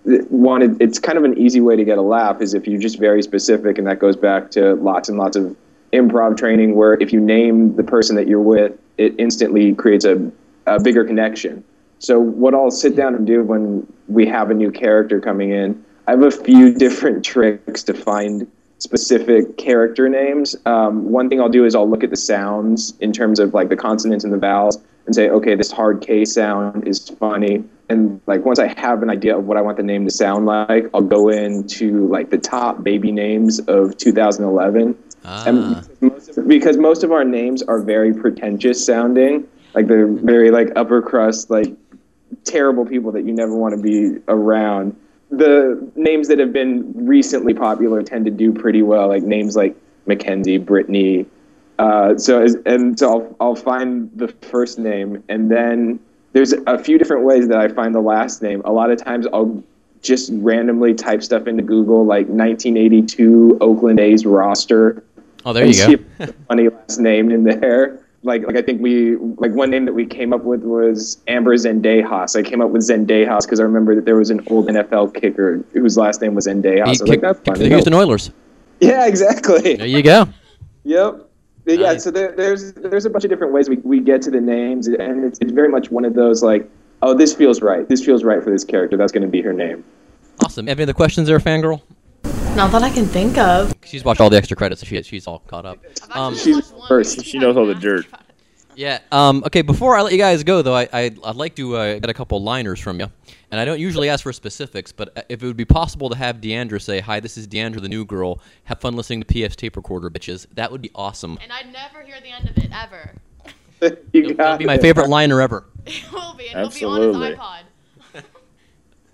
it- 0.05 0.77
It's 0.79 0.99
kind 0.99 1.17
of 1.17 1.23
an 1.23 1.37
easy 1.37 1.61
way 1.61 1.75
to 1.75 1.83
get 1.83 1.97
a 1.97 2.01
laugh 2.01 2.41
is 2.41 2.53
if 2.53 2.67
you're 2.67 2.79
just 2.79 2.99
very 2.99 3.21
specific, 3.21 3.77
and 3.77 3.87
that 3.87 3.99
goes 3.99 4.15
back 4.15 4.51
to 4.51 4.75
lots 4.75 5.09
and 5.09 5.17
lots 5.17 5.35
of 5.37 5.55
improv 5.91 6.37
training 6.37 6.75
where 6.75 6.95
if 6.95 7.13
you 7.13 7.19
name 7.19 7.75
the 7.75 7.83
person 7.83 8.15
that 8.15 8.27
you're 8.27 8.41
with, 8.41 8.73
it 8.97 9.13
instantly 9.17 9.73
creates 9.75 10.05
a, 10.05 10.31
a 10.65 10.81
bigger 10.81 11.03
connection. 11.05 11.63
So 11.99 12.19
what 12.19 12.53
I'll 12.53 12.71
sit 12.71 12.95
down 12.95 13.15
and 13.15 13.25
do 13.25 13.43
when 13.43 13.87
we 14.07 14.25
have 14.25 14.49
a 14.51 14.53
new 14.53 14.71
character 14.71 15.19
coming 15.21 15.51
in, 15.51 15.83
I 16.07 16.11
have 16.11 16.23
a 16.23 16.31
few 16.31 16.73
different 16.73 17.23
tricks 17.31 17.83
to 17.83 17.93
find 17.93 18.47
specific 18.79 19.55
character 19.57 20.09
names. 20.09 20.55
Um, 20.65 21.09
one 21.09 21.29
thing 21.29 21.39
I'll 21.39 21.47
do 21.47 21.63
is 21.63 21.73
I'll 21.75 21.89
look 21.89 22.03
at 22.03 22.09
the 22.09 22.17
sounds 22.17 22.93
in 22.99 23.13
terms 23.13 23.39
of 23.39 23.53
like 23.53 23.69
the 23.69 23.77
consonants 23.77 24.25
and 24.25 24.33
the 24.33 24.37
vowels 24.37 24.79
and 25.05 25.15
say, 25.15 25.29
okay, 25.29 25.55
this 25.55 25.71
hard 25.71 26.01
K 26.01 26.25
sound 26.25 26.87
is 26.87 27.09
funny. 27.09 27.63
And 27.89 28.21
like 28.25 28.45
once 28.45 28.59
I 28.59 28.67
have 28.79 29.03
an 29.03 29.09
idea 29.09 29.37
of 29.37 29.45
what 29.45 29.57
I 29.57 29.61
want 29.61 29.77
the 29.77 29.83
name 29.83 30.05
to 30.05 30.11
sound 30.11 30.45
like, 30.45 30.89
I'll 30.93 31.01
go 31.01 31.29
into 31.29 32.07
like 32.07 32.29
the 32.29 32.37
top 32.37 32.83
baby 32.83 33.11
names 33.11 33.59
of 33.61 33.97
2011. 33.97 34.97
Ah. 35.25 35.43
And 35.45 35.89
most 36.01 36.37
of, 36.37 36.47
because 36.47 36.77
most 36.77 37.03
of 37.03 37.11
our 37.11 37.23
names 37.23 37.61
are 37.63 37.79
very 37.79 38.13
pretentious 38.13 38.85
sounding, 38.85 39.47
like 39.73 39.87
they're 39.87 40.07
very 40.07 40.51
like 40.51 40.69
upper 40.75 41.01
crust, 41.01 41.49
like 41.49 41.73
terrible 42.45 42.85
people 42.85 43.11
that 43.11 43.25
you 43.25 43.33
never 43.33 43.55
want 43.55 43.75
to 43.75 43.81
be 43.81 44.21
around. 44.27 44.95
The 45.31 45.91
names 45.95 46.27
that 46.27 46.39
have 46.39 46.53
been 46.53 46.91
recently 46.95 47.53
popular 47.53 48.03
tend 48.03 48.25
to 48.25 48.31
do 48.31 48.53
pretty 48.53 48.81
well, 48.81 49.07
like 49.07 49.23
names 49.23 49.55
like 49.55 49.75
Mackenzie, 50.05 50.57
Brittany. 50.57 51.25
Uh, 51.79 52.17
so 52.17 52.41
as, 52.41 52.55
and 52.65 52.97
so 52.97 53.09
I'll 53.09 53.35
I'll 53.39 53.55
find 53.55 54.09
the 54.15 54.27
first 54.27 54.77
name, 54.79 55.23
and 55.29 55.49
then 55.49 55.99
there's 56.33 56.53
a 56.67 56.77
few 56.77 56.97
different 56.97 57.25
ways 57.25 57.47
that 57.47 57.57
I 57.57 57.67
find 57.67 57.93
the 57.93 58.01
last 58.01 58.41
name. 58.41 58.61
A 58.65 58.71
lot 58.71 58.91
of 58.91 58.97
times 59.03 59.27
I'll 59.33 59.63
just 60.01 60.29
randomly 60.33 60.93
type 60.93 61.23
stuff 61.23 61.47
into 61.47 61.63
Google, 61.63 62.05
like 62.05 62.27
1982 62.27 63.57
Oakland 63.61 63.99
A's 63.99 64.25
roster, 64.25 65.03
Oh, 65.45 65.53
there 65.53 65.65
you 65.65 65.97
go. 65.97 66.25
funny 66.47 66.69
last 66.69 66.99
name 66.99 67.29
in 67.31 67.43
there. 67.43 67.99
Like, 68.25 68.45
like 68.47 68.55
I 68.55 68.61
think 68.61 68.81
we 68.81 69.17
like 69.17 69.51
one 69.51 69.69
name 69.69 69.83
that 69.85 69.93
we 69.93 70.05
came 70.05 70.31
up 70.31 70.43
with 70.45 70.63
was 70.63 71.21
Amber 71.27 71.55
Zendejas. 71.57 72.37
I 72.37 72.43
came 72.43 72.61
up 72.61 72.69
with 72.69 72.81
Zendejas 72.83 73.41
because 73.41 73.59
I 73.59 73.63
remember 73.63 73.95
that 73.95 74.05
there 74.05 74.15
was 74.15 74.29
an 74.29 74.41
old 74.47 74.67
NFL 74.67 75.19
kicker 75.19 75.57
whose 75.73 75.97
last 75.97 76.21
name 76.21 76.33
was 76.33 76.47
Zendejas. 76.47 76.73
He 76.75 76.81
I 76.81 76.89
was 76.89 77.01
like, 77.01 77.09
kicked, 77.09 77.21
that's 77.23 77.39
kicked 77.39 77.45
for 77.47 77.55
funny. 77.55 77.67
the 77.69 77.75
Houston 77.75 77.93
Oilers. 77.93 78.31
Yeah, 78.79 79.07
exactly. 79.07 79.75
There 79.75 79.85
you 79.85 80.01
go. 80.01 80.27
Yep. 80.85 81.29
But 81.65 81.79
yeah, 81.79 81.93
Nice. 81.93 82.03
so 82.03 82.11
there, 82.11 82.31
there's 82.33 82.73
there's 82.73 83.05
a 83.05 83.09
bunch 83.09 83.23
of 83.23 83.29
different 83.29 83.53
ways 83.53 83.69
we, 83.69 83.77
we 83.77 83.99
get 83.99 84.21
to 84.23 84.31
the 84.31 84.41
names, 84.41 84.87
and 84.87 85.23
it's, 85.23 85.39
it's 85.39 85.51
very 85.51 85.69
much 85.69 85.89
one 85.91 86.03
of 86.05 86.13
those 86.13 86.43
like, 86.43 86.69
oh, 87.01 87.13
this 87.13 87.33
feels 87.33 87.61
right. 87.61 87.87
This 87.87 88.03
feels 88.03 88.23
right 88.23 88.43
for 88.43 88.49
this 88.51 88.63
character. 88.65 88.97
That's 88.97 89.11
going 89.11 89.23
to 89.23 89.29
be 89.29 89.41
her 89.41 89.53
name. 89.53 89.83
Awesome. 90.43 90.67
Have 90.67 90.77
any 90.79 90.83
other 90.83 90.93
questions 90.93 91.27
there, 91.27 91.39
fangirl? 91.39 91.81
Not 92.55 92.71
that 92.71 92.83
I 92.83 92.89
can 92.89 93.05
think 93.05 93.37
of. 93.37 93.73
She's 93.85 94.03
watched 94.03 94.21
all 94.21 94.29
the 94.29 94.37
extra 94.37 94.55
credits. 94.57 94.81
So 94.81 94.85
she, 94.87 95.01
she's 95.03 95.25
all 95.25 95.39
caught 95.39 95.65
up. 95.65 95.79
Um, 96.11 96.35
She's 96.35 96.71
first. 96.87 97.25
She 97.25 97.39
knows 97.39 97.57
all 97.57 97.65
the 97.65 97.73
dirt. 97.75 98.05
Yeah. 98.75 98.99
Um, 99.11 99.43
okay. 99.45 99.61
Before 99.61 99.95
I 99.95 100.01
let 100.01 100.11
you 100.11 100.17
guys 100.17 100.43
go, 100.43 100.61
though, 100.61 100.75
I, 100.75 100.87
I 100.93 101.11
I'd 101.23 101.35
like 101.35 101.55
to 101.55 101.75
uh, 101.75 101.99
get 101.99 102.09
a 102.09 102.13
couple 102.13 102.41
liners 102.41 102.79
from 102.79 102.99
you, 102.99 103.07
and 103.51 103.59
I 103.59 103.65
don't 103.65 103.79
usually 103.79 104.09
ask 104.09 104.23
for 104.23 104.33
specifics, 104.33 104.91
but 104.91 105.17
uh, 105.17 105.21
if 105.29 105.43
it 105.43 105.45
would 105.45 105.57
be 105.57 105.65
possible 105.65 106.09
to 106.09 106.15
have 106.15 106.37
Deandra 106.37 106.81
say, 106.81 106.99
"Hi, 106.99 107.19
this 107.19 107.37
is 107.37 107.47
Deandra, 107.47 107.81
the 107.81 107.89
new 107.89 108.05
girl. 108.05 108.39
Have 108.65 108.79
fun 108.79 108.95
listening 108.95 109.23
to 109.23 109.47
PS 109.49 109.55
tape 109.55 109.75
recorder, 109.75 110.09
bitches." 110.09 110.47
That 110.53 110.71
would 110.71 110.81
be 110.81 110.91
awesome. 110.95 111.37
And 111.41 111.51
I'd 111.51 111.71
never 111.71 112.01
hear 112.03 112.15
the 112.21 112.29
end 112.29 112.49
of 112.49 112.57
it 112.57 112.69
ever. 112.73 113.15
you 114.13 114.27
That 114.27 114.37
got 114.37 114.51
would 114.53 114.59
be 114.59 114.65
my 114.65 114.77
favorite 114.77 115.09
liner 115.09 115.41
ever. 115.41 115.65
It 115.85 116.11
will 116.13 116.33
be. 116.35 116.47
And 116.47 116.59
it'll 116.59 116.67
Absolutely. 116.67 117.31
be 117.31 117.35
on 117.35 117.65
his 118.13 118.23
iPod. 118.23 118.23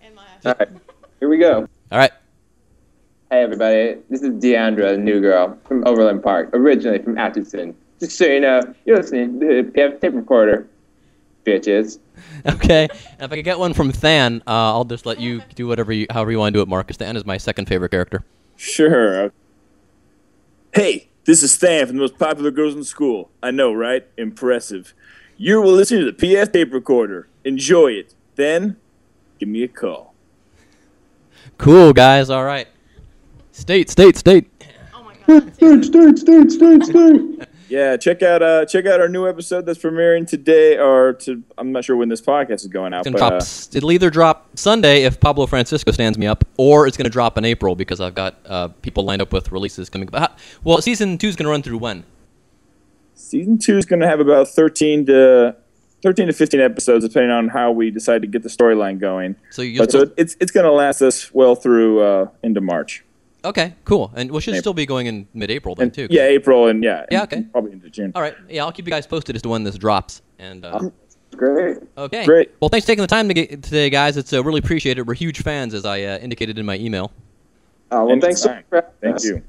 In 0.08 0.16
my 0.16 0.26
All 0.46 0.56
right, 0.60 0.70
here 1.20 1.28
we 1.30 1.40
go. 1.40 1.68
All 1.92 1.98
right. 1.98 2.12
Hey 3.32 3.44
everybody, 3.44 4.00
this 4.10 4.22
is 4.22 4.30
Deandra, 4.42 4.92
the 4.92 4.98
new 4.98 5.20
girl 5.22 5.58
from 5.68 5.84
Overland 5.88 6.22
Park, 6.24 6.50
originally 6.54 7.00
from 7.00 7.18
Atchison. 7.18 7.76
Just 8.00 8.18
so 8.18 8.26
you 8.26 8.40
know, 8.40 8.74
you're 8.86 8.98
listening 8.98 9.40
to 9.40 9.64
the 9.64 9.72
PF 9.72 10.00
tape 10.00 10.14
recorder, 10.14 10.68
bitches. 11.46 12.00
Okay. 12.46 12.88
And 12.92 13.22
if 13.22 13.32
I 13.32 13.36
could 13.36 13.46
get 13.46 13.60
one 13.60 13.74
from 13.74 13.92
Than, 13.92 14.42
uh, 14.48 14.74
I'll 14.74 14.86
just 14.86 15.06
let 15.06 15.20
you 15.20 15.42
do 15.56 15.68
whatever 15.68 15.92
you, 15.92 16.06
however 16.10 16.32
you 16.32 16.40
want 16.40 16.54
to 16.54 16.58
do 16.58 16.62
it, 16.62 16.68
Marcus. 16.68 16.98
Than 16.98 17.16
is 17.16 17.26
my 17.26 17.38
second 17.38 17.68
favorite 17.68 17.90
character. 17.90 18.24
Sure. 18.56 19.32
Hey, 20.74 21.10
this 21.26 21.44
is 21.44 21.58
Than 21.58 21.88
from 21.88 21.98
the 21.98 22.02
most 22.02 22.18
popular 22.18 22.52
girls 22.52 22.76
in 22.76 22.84
school. 22.84 23.30
I 23.44 23.52
know, 23.52 23.74
right? 23.74 24.06
Impressive. 24.18 24.94
You 25.38 25.62
will 25.62 25.74
listen 25.74 26.00
to 26.00 26.12
the 26.12 26.14
PS 26.14 26.52
tape 26.52 26.74
recorder. 26.74 27.28
Enjoy 27.44 27.92
it. 27.92 28.14
Then, 28.36 28.78
give 29.40 29.50
me 29.50 29.64
a 29.64 29.68
call. 29.68 30.14
Cool, 31.58 31.94
guys. 31.94 32.30
All 32.30 32.46
right. 32.46 32.68
State, 33.52 33.90
state, 33.90 34.16
state. 34.16 34.50
Oh 34.94 35.04
my 35.04 35.16
god. 35.28 35.54
State, 35.56 35.84
state, 35.86 36.18
state, 36.18 36.52
state, 36.52 36.84
state. 36.84 37.49
Yeah, 37.70 37.98
check 37.98 38.22
out 38.24 38.42
uh 38.42 38.66
check 38.66 38.86
out 38.86 39.00
our 39.00 39.08
new 39.08 39.28
episode 39.28 39.66
that's 39.66 39.80
premiering 39.80 40.28
today, 40.28 40.78
or 40.78 41.14
to 41.14 41.44
I'm 41.58 41.72
not 41.72 41.86
sure 41.86 41.96
when 41.96 42.10
this 42.10 42.22
podcast 42.22 42.62
is 42.62 42.68
going 42.68 42.94
out. 42.94 43.06
It's 43.08 43.20
But, 43.20 43.34
uh, 43.34 43.78
It'll 43.78 43.92
either 43.92 44.10
drop 44.10 44.58
Sunday 44.58 45.04
if 45.04 45.20
Pablo 45.20 45.46
Francisco 45.46 45.92
stands 45.92 46.18
me 46.18 46.28
up, 46.28 46.44
or 46.58 46.88
it's 46.88 46.98
gonna 46.98 47.10
drop 47.10 47.38
in 47.38 47.46
April 47.46 47.76
because 47.76 48.02
I've 48.02 48.16
got 48.16 48.38
uh, 48.46 48.70
people 48.82 49.04
lined 49.06 49.22
up 49.22 49.32
with 49.32 49.52
releases 49.52 49.90
coming. 49.90 50.08
But 50.08 50.38
well, 50.64 50.82
season 50.82 51.18
two 51.18 51.28
is 51.28 51.36
gonna 51.36 51.50
run 51.50 51.62
through 51.62 51.78
when? 51.78 52.04
season 53.30 53.58
two 53.58 53.78
is 53.78 53.86
going 53.86 54.00
to 54.00 54.08
have 54.08 54.20
about 54.20 54.48
13 54.48 55.06
to 55.06 55.56
13 56.02 56.28
to 56.28 56.34
15 56.34 56.62
episodes, 56.62 57.06
depending 57.06 57.32
on 57.32 57.50
how 57.50 57.72
we 57.72 57.92
decide 57.92 58.22
to 58.22 58.28
get 58.28 58.42
the 58.42 58.50
storyline 58.50 59.00
going. 59.00 59.36
So 59.52 59.64
But 59.78 59.92
so 59.92 60.12
it's 60.18 60.36
it's 60.40 60.52
going 60.52 60.66
to 60.66 60.72
last 60.72 61.02
us 61.02 61.34
well 61.34 61.56
through 61.56 62.02
uh, 62.02 62.28
into 62.42 62.62
March. 62.62 63.04
Okay, 63.46 63.76
cool, 63.86 64.12
and 64.16 64.32
we 64.32 64.42
should 64.42 64.54
April. 64.54 64.62
still 64.62 64.74
be 64.74 64.86
going 64.86 65.08
in 65.08 65.28
mid-April 65.34 65.76
then 65.76 65.86
And, 65.86 65.94
too. 65.94 66.08
yeah, 66.10 66.24
April 66.24 66.68
and 66.68 66.84
yeah, 66.84 67.06
Yeah, 67.12 67.24
okay. 67.24 67.44
probably 67.52 67.72
into 67.74 67.90
June. 67.90 68.12
All 68.16 68.22
right. 68.22 68.36
Yeah, 68.50 68.64
I'll 68.66 68.72
keep 68.72 68.86
you 68.86 68.92
guys 68.92 69.06
posted 69.08 69.36
as 69.36 69.42
to 69.44 69.50
when 69.50 69.64
this 69.64 69.78
drops. 69.78 70.22
And 70.40 70.66
uh, 70.66 70.90
Great. 71.36 71.78
okay, 71.98 72.26
Great. 72.26 72.52
Well, 72.60 72.70
thanks 72.70 72.86
for 72.86 72.92
taking 72.92 73.02
the 73.02 73.08
time 73.08 73.28
to 73.28 73.34
get, 73.34 73.64
today, 73.64 73.90
guys. 73.90 74.18
It's 74.18 74.34
uh, 74.34 74.44
really 74.44 74.60
appreciated. 74.60 75.08
We're 75.08 75.14
huge 75.14 75.42
fans, 75.42 75.74
as 75.74 75.86
I 75.86 76.02
uh, 76.04 76.18
indicated 76.20 76.58
in 76.60 76.66
my 76.66 76.78
email. 76.78 77.12
Oh, 77.92 78.06
well, 78.06 78.20
thanks 78.20 78.42
so 78.42 78.58
for 78.70 78.86
Thank 79.02 79.16
us. 79.16 79.26
you. 79.26 79.42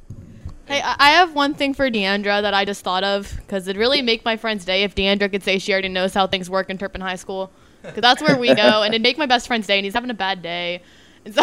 Hey, 0.66 0.81
I 0.83 0.94
I 0.98 1.11
have 1.11 1.35
one 1.35 1.53
thing 1.55 1.74
for 1.74 1.90
Deandra 1.90 2.40
that 2.42 2.55
I 2.55 2.64
just 2.64 2.83
thought 2.85 3.03
of 3.05 3.35
because 3.38 3.66
it'd 3.66 3.76
really 3.79 4.03
make 4.03 4.24
my 4.24 4.37
friend's 4.37 4.64
day 4.64 4.83
if 4.85 4.94
Deandra 4.94 5.31
could 5.31 5.42
say 5.42 5.59
she 5.59 5.72
already 5.72 5.88
knows 5.88 6.14
how 6.14 6.26
things 6.26 6.48
work 6.48 6.70
in 6.70 6.79
Turpin 6.79 7.00
High 7.00 7.16
School. 7.16 7.50
Because 7.83 8.03
that's 8.03 8.22
where 8.22 8.38
we 8.38 8.55
go, 8.55 8.83
and 8.83 8.94
it'd 8.94 9.03
make 9.03 9.18
my 9.18 9.26
best 9.26 9.46
friend's 9.46 9.66
day, 9.66 9.79
and 9.79 9.85
he's 9.85 9.94
having 9.94 10.11
a 10.11 10.14
bad 10.14 10.42
day. 10.42 10.83
And 11.24 11.35
so, 11.35 11.42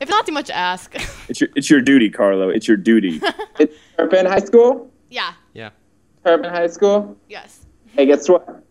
if 0.00 0.08
not 0.08 0.26
too 0.26 0.32
much 0.32 0.46
to 0.46 0.56
ask, 0.56 0.94
It's 1.28 1.40
your 1.40 1.50
it's 1.56 1.68
your 1.70 1.80
duty, 1.80 2.10
Carlo. 2.10 2.48
It's 2.48 2.66
your 2.68 2.76
duty. 2.76 3.20
It's 3.58 3.74
Turpin 3.96 4.26
High 4.26 4.38
School. 4.40 4.90
yeah, 5.10 5.32
Yeah. 5.54 5.70
Turpin 6.24 6.50
High 6.50 6.68
School. 6.68 7.16
yes. 7.28 7.66
Hey, 7.92 8.06
guess 8.06 8.28
what? 8.28 8.62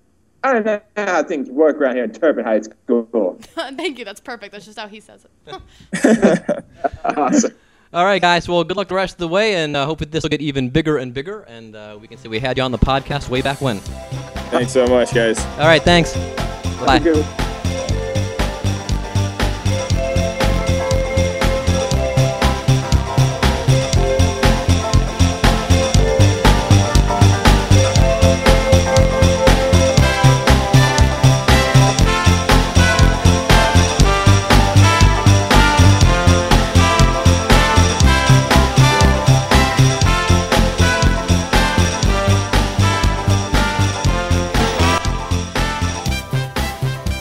I 0.44 0.54
don't 0.54 0.66
know 0.66 0.80
how 0.96 1.24
things 1.24 1.50
work 1.50 1.78
around 1.78 1.96
here 1.96 2.04
in 2.06 2.12
Turpin 2.14 2.46
High 2.46 2.62
School. 2.62 3.38
Thank 3.56 4.00
you. 4.00 4.06
That's 4.06 4.22
perfect. 4.22 4.54
That's 4.54 4.66
just 4.66 4.80
how 4.80 4.88
he 4.88 5.00
says 5.02 5.26
it. 5.26 6.64
awesome. 7.04 7.52
All 7.94 8.06
right, 8.06 8.22
guys. 8.22 8.48
Well, 8.48 8.64
good 8.64 8.78
luck 8.78 8.88
the 8.90 8.96
rest 8.96 9.14
of 9.16 9.20
the 9.20 9.28
way, 9.28 9.56
and 9.56 9.76
uh, 9.76 9.86
hope 9.86 10.00
that 10.00 10.12
this 10.12 10.24
will 10.24 10.30
get 10.30 10.42
even 10.42 10.70
bigger 10.70 10.98
and 10.98 11.14
bigger, 11.14 11.42
and 11.44 11.76
uh, 11.76 11.98
we 12.00 12.08
can 12.08 12.18
say 12.18 12.28
we 12.30 12.40
had 12.40 12.58
you 12.58 12.64
on 12.64 12.72
the 12.72 12.78
podcast 12.78 13.30
way 13.30 13.42
back 13.42 13.60
when. 13.62 13.80
Thanks 14.52 14.72
so 14.74 14.86
much, 14.88 15.14
guys. 15.14 15.40
All 15.58 15.68
right, 15.68 15.82
thanks. 15.82 16.14
Bye. 16.86 17.00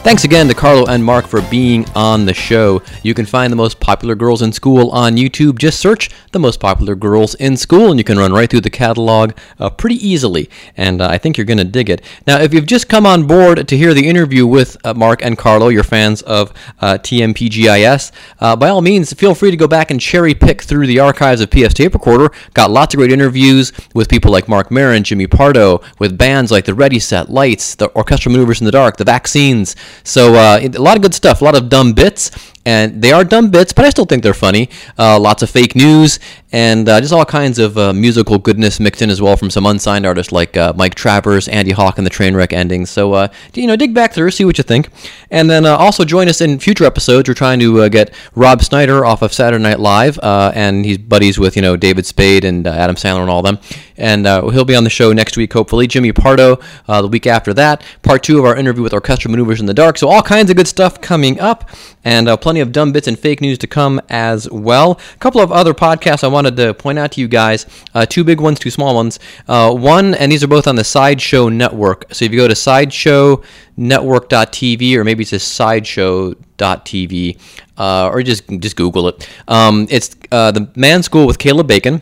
Thanks 0.07 0.23
again 0.23 0.47
to 0.47 0.55
Carlo 0.55 0.87
and 0.87 1.05
Mark 1.05 1.27
for 1.27 1.42
being 1.51 1.85
on 1.97 2.27
the 2.27 2.33
show. 2.33 2.81
You 3.03 3.12
can 3.12 3.27
find 3.27 3.53
the 3.53 3.57
most 3.57 3.81
popular 3.81 4.14
girls 4.14 4.40
in 4.40 4.53
school 4.53 4.90
on 4.90 5.16
YouTube. 5.16 5.59
Just 5.59 5.81
search 5.81 6.11
the 6.31 6.38
most 6.38 6.61
popular 6.61 6.95
girls 6.95 7.35
in 7.35 7.57
school, 7.57 7.90
and 7.90 7.99
you 7.99 8.05
can 8.05 8.16
run 8.16 8.33
right 8.33 8.49
through 8.49 8.61
the 8.61 8.71
catalog 8.71 9.33
uh, 9.59 9.69
pretty 9.69 9.97
easily. 9.97 10.49
And 10.77 11.03
uh, 11.03 11.09
I 11.09 11.19
think 11.19 11.37
you're 11.37 11.45
going 11.45 11.59
to 11.59 11.64
dig 11.64 11.90
it. 11.90 12.03
Now, 12.25 12.38
if 12.38 12.55
you've 12.55 12.66
just 12.66 12.88
come 12.88 13.05
on 13.05 13.27
board 13.27 13.66
to 13.66 13.77
hear 13.77 13.95
the 13.95 14.07
interview 14.07 14.47
with 14.47 14.77
uh, 14.87 14.95
Mark 14.95 15.25
and 15.25 15.37
Carlo, 15.37 15.71
you're 15.71 15.83
fans 15.83 16.23
of 16.23 16.53
uh, 16.81 16.99
TMPGIS, 16.99 18.12
uh, 18.38 18.55
by 18.55 18.69
all 18.69 18.83
means, 18.83 19.12
feel 19.12 19.35
free 19.35 19.51
to 19.51 19.57
go 19.57 19.66
back 19.66 19.90
and 19.90 20.01
cherry 20.01 20.35
pick 20.35 20.62
through 20.62 20.87
the 20.87 21.01
archives 21.01 21.40
of 21.40 21.51
PS 21.51 21.75
Tape 21.75 21.95
Recorder. 21.95 22.31
Got 22.55 22.71
lots 22.71 22.95
of 22.95 22.99
great 22.99 23.11
interviews 23.11 23.73
with 23.92 24.09
people 24.09 24.31
like 24.31 24.49
Marc 24.49 24.71
Maron, 24.71 25.03
Jimmy 25.03 25.27
Pardo, 25.27 25.81
with 25.99 26.16
bands 26.16 26.53
like 26.53 26.64
the 26.64 26.75
Ready 26.75 27.01
Set, 27.01 27.29
Lights, 27.29 27.75
the 27.75 27.92
Orchestral 27.97 28.31
Maneuvers 28.31 28.61
in 28.61 28.66
the 28.66 28.71
Dark, 28.71 28.99
the 28.99 29.05
Vaccines. 29.05 29.75
So 30.05 30.35
uh, 30.35 30.61
a 30.63 30.69
lot 30.79 30.97
of 30.97 31.03
good 31.03 31.15
stuff, 31.15 31.41
a 31.41 31.45
lot 31.45 31.55
of 31.55 31.69
dumb 31.69 31.93
bits, 31.93 32.31
and 32.66 33.00
they 33.00 33.12
are 33.12 33.24
dumb 33.24 33.48
bits, 33.48 33.72
but 33.72 33.85
I 33.85 33.90
still 33.90 34.05
think 34.05 34.24
they're 34.24 34.35
funny. 34.35 34.68
Uh, 34.98 35.18
lots 35.20 35.42
of 35.42 35.48
fake 35.48 35.76
news, 35.76 36.18
and 36.52 36.88
uh, 36.88 37.00
just 37.00 37.12
all 37.12 37.24
kinds 37.24 37.61
of 37.61 37.79
uh, 37.79 37.92
musical 37.92 38.38
goodness 38.38 38.81
mixed 38.81 39.00
in 39.00 39.09
as 39.09 39.22
well 39.22 39.37
from 39.37 39.50
some 39.50 39.64
unsigned 39.66 40.05
artists 40.05 40.33
like 40.33 40.57
uh, 40.57 40.72
Mike 40.76 40.96
Travers, 40.96 41.46
Andy 41.46 41.70
Hawk, 41.70 41.96
and 41.96 42.05
the 42.05 42.11
Trainwreck 42.11 42.52
endings. 42.52 42.90
So 42.90 43.12
uh, 43.12 43.29
you 43.55 43.68
know, 43.68 43.76
dig 43.76 43.94
back 43.94 44.12
through, 44.12 44.33
see 44.33 44.44
what 44.44 44.59
you 44.59 44.64
think, 44.64 44.88
and 45.31 45.48
then 45.48 45.64
uh, 45.64 45.76
also 45.76 46.05
join 46.05 46.29
us 46.29 46.40
in 46.40 46.59
future 46.59 46.85
episodes. 46.85 47.29
We're 47.29 47.35
trying 47.35 47.61
to 47.61 47.88
get 47.88 48.12
Rob 48.35 48.61
Schneider 48.62 49.05
off 49.05 49.22
of 49.22 49.33
Saturday 49.33 49.62
Night 49.62 49.79
Live, 49.79 50.18
and 50.22 50.85
he's 50.85 50.98
buddies 50.98 51.38
with 51.38 51.55
you 51.55 51.62
know 51.62 51.76
David 51.76 52.05
Spade 52.05 52.44
and 52.44 52.66
Adam 52.66 52.96
Sandler 52.96 53.20
and 53.20 53.31
all 53.31 53.42
them, 53.42 53.59
and 53.96 54.26
he'll 54.26 54.64
be 54.64 54.74
on 54.74 54.83
the 54.83 54.90
show 54.90 55.12
next 55.12 55.37
week, 55.37 55.52
hopefully. 55.52 55.87
Jimmy 55.87 56.12
Pardo 56.12 56.57
the 56.88 57.09
week 57.09 57.29
after 57.29 57.55
that. 57.55 57.85
Part 58.02 58.24
two 58.24 58.40
of 58.40 58.44
our 58.44 58.57
interview 58.57 58.83
with 58.83 58.92
Orchestral 58.92 59.31
Maneuvers 59.31 59.61
in 59.61 59.66
the 59.66 59.74
Dark. 59.74 59.98
So 59.98 60.09
all 60.09 60.22
kinds 60.22 60.50
of 60.50 60.57
good 60.57 60.66
stuff 60.66 61.00
coming 61.00 61.38
up, 61.38 61.70
and 62.05 62.29
uh, 62.29 62.37
plenty 62.57 62.66
of 62.66 62.73
dumb 62.73 62.90
bits 62.90 63.07
and 63.07 63.19
fake 63.19 63.42
news 63.42 63.59
to 63.59 63.66
come 63.66 64.01
as 64.09 64.51
well. 64.51 64.99
A 65.14 65.19
couple 65.19 65.42
of 65.42 65.53
other 65.53 65.75
podcasts 65.75 66.25
I 66.25 66.29
wanted 66.29 66.57
to 66.57 66.73
point 66.73 66.99
out 66.99 67.12
to 67.12 67.21
you 67.21 67.29
guys. 67.29 67.66
Uh, 67.92 68.07
two 68.07 68.25
big 68.25 68.40
ones, 68.40 68.59
two 68.59 68.71
small 68.71 68.95
ones. 68.95 69.19
Uh, 69.47 69.75
one, 69.75 70.14
and 70.14 70.33
these 70.33 70.42
are 70.42 70.47
both 70.47 70.66
on 70.66 70.77
the 70.77 70.85
Sideshow 70.85 71.51
Network. 71.51 72.07
So 72.14 72.25
if 72.25 72.33
you 72.33 72.38
go 72.38 72.49
to 72.49 72.55
sideshownetwork.tv, 72.55 74.95
or 74.95 75.05
maybe 75.05 75.21
it's 75.21 75.33
just 75.33 75.53
sideshow.tv, 75.53 77.38
uh, 77.77 78.09
or 78.09 78.23
just 78.23 78.49
just 78.49 78.77
Google 78.77 79.09
it. 79.09 79.29
Um, 79.49 79.87
it's 79.90 80.16
uh, 80.33 80.53
the 80.53 80.71
Man 80.77 81.03
School 81.03 81.27
with 81.27 81.37
Caleb 81.37 81.66
Bacon. 81.66 82.01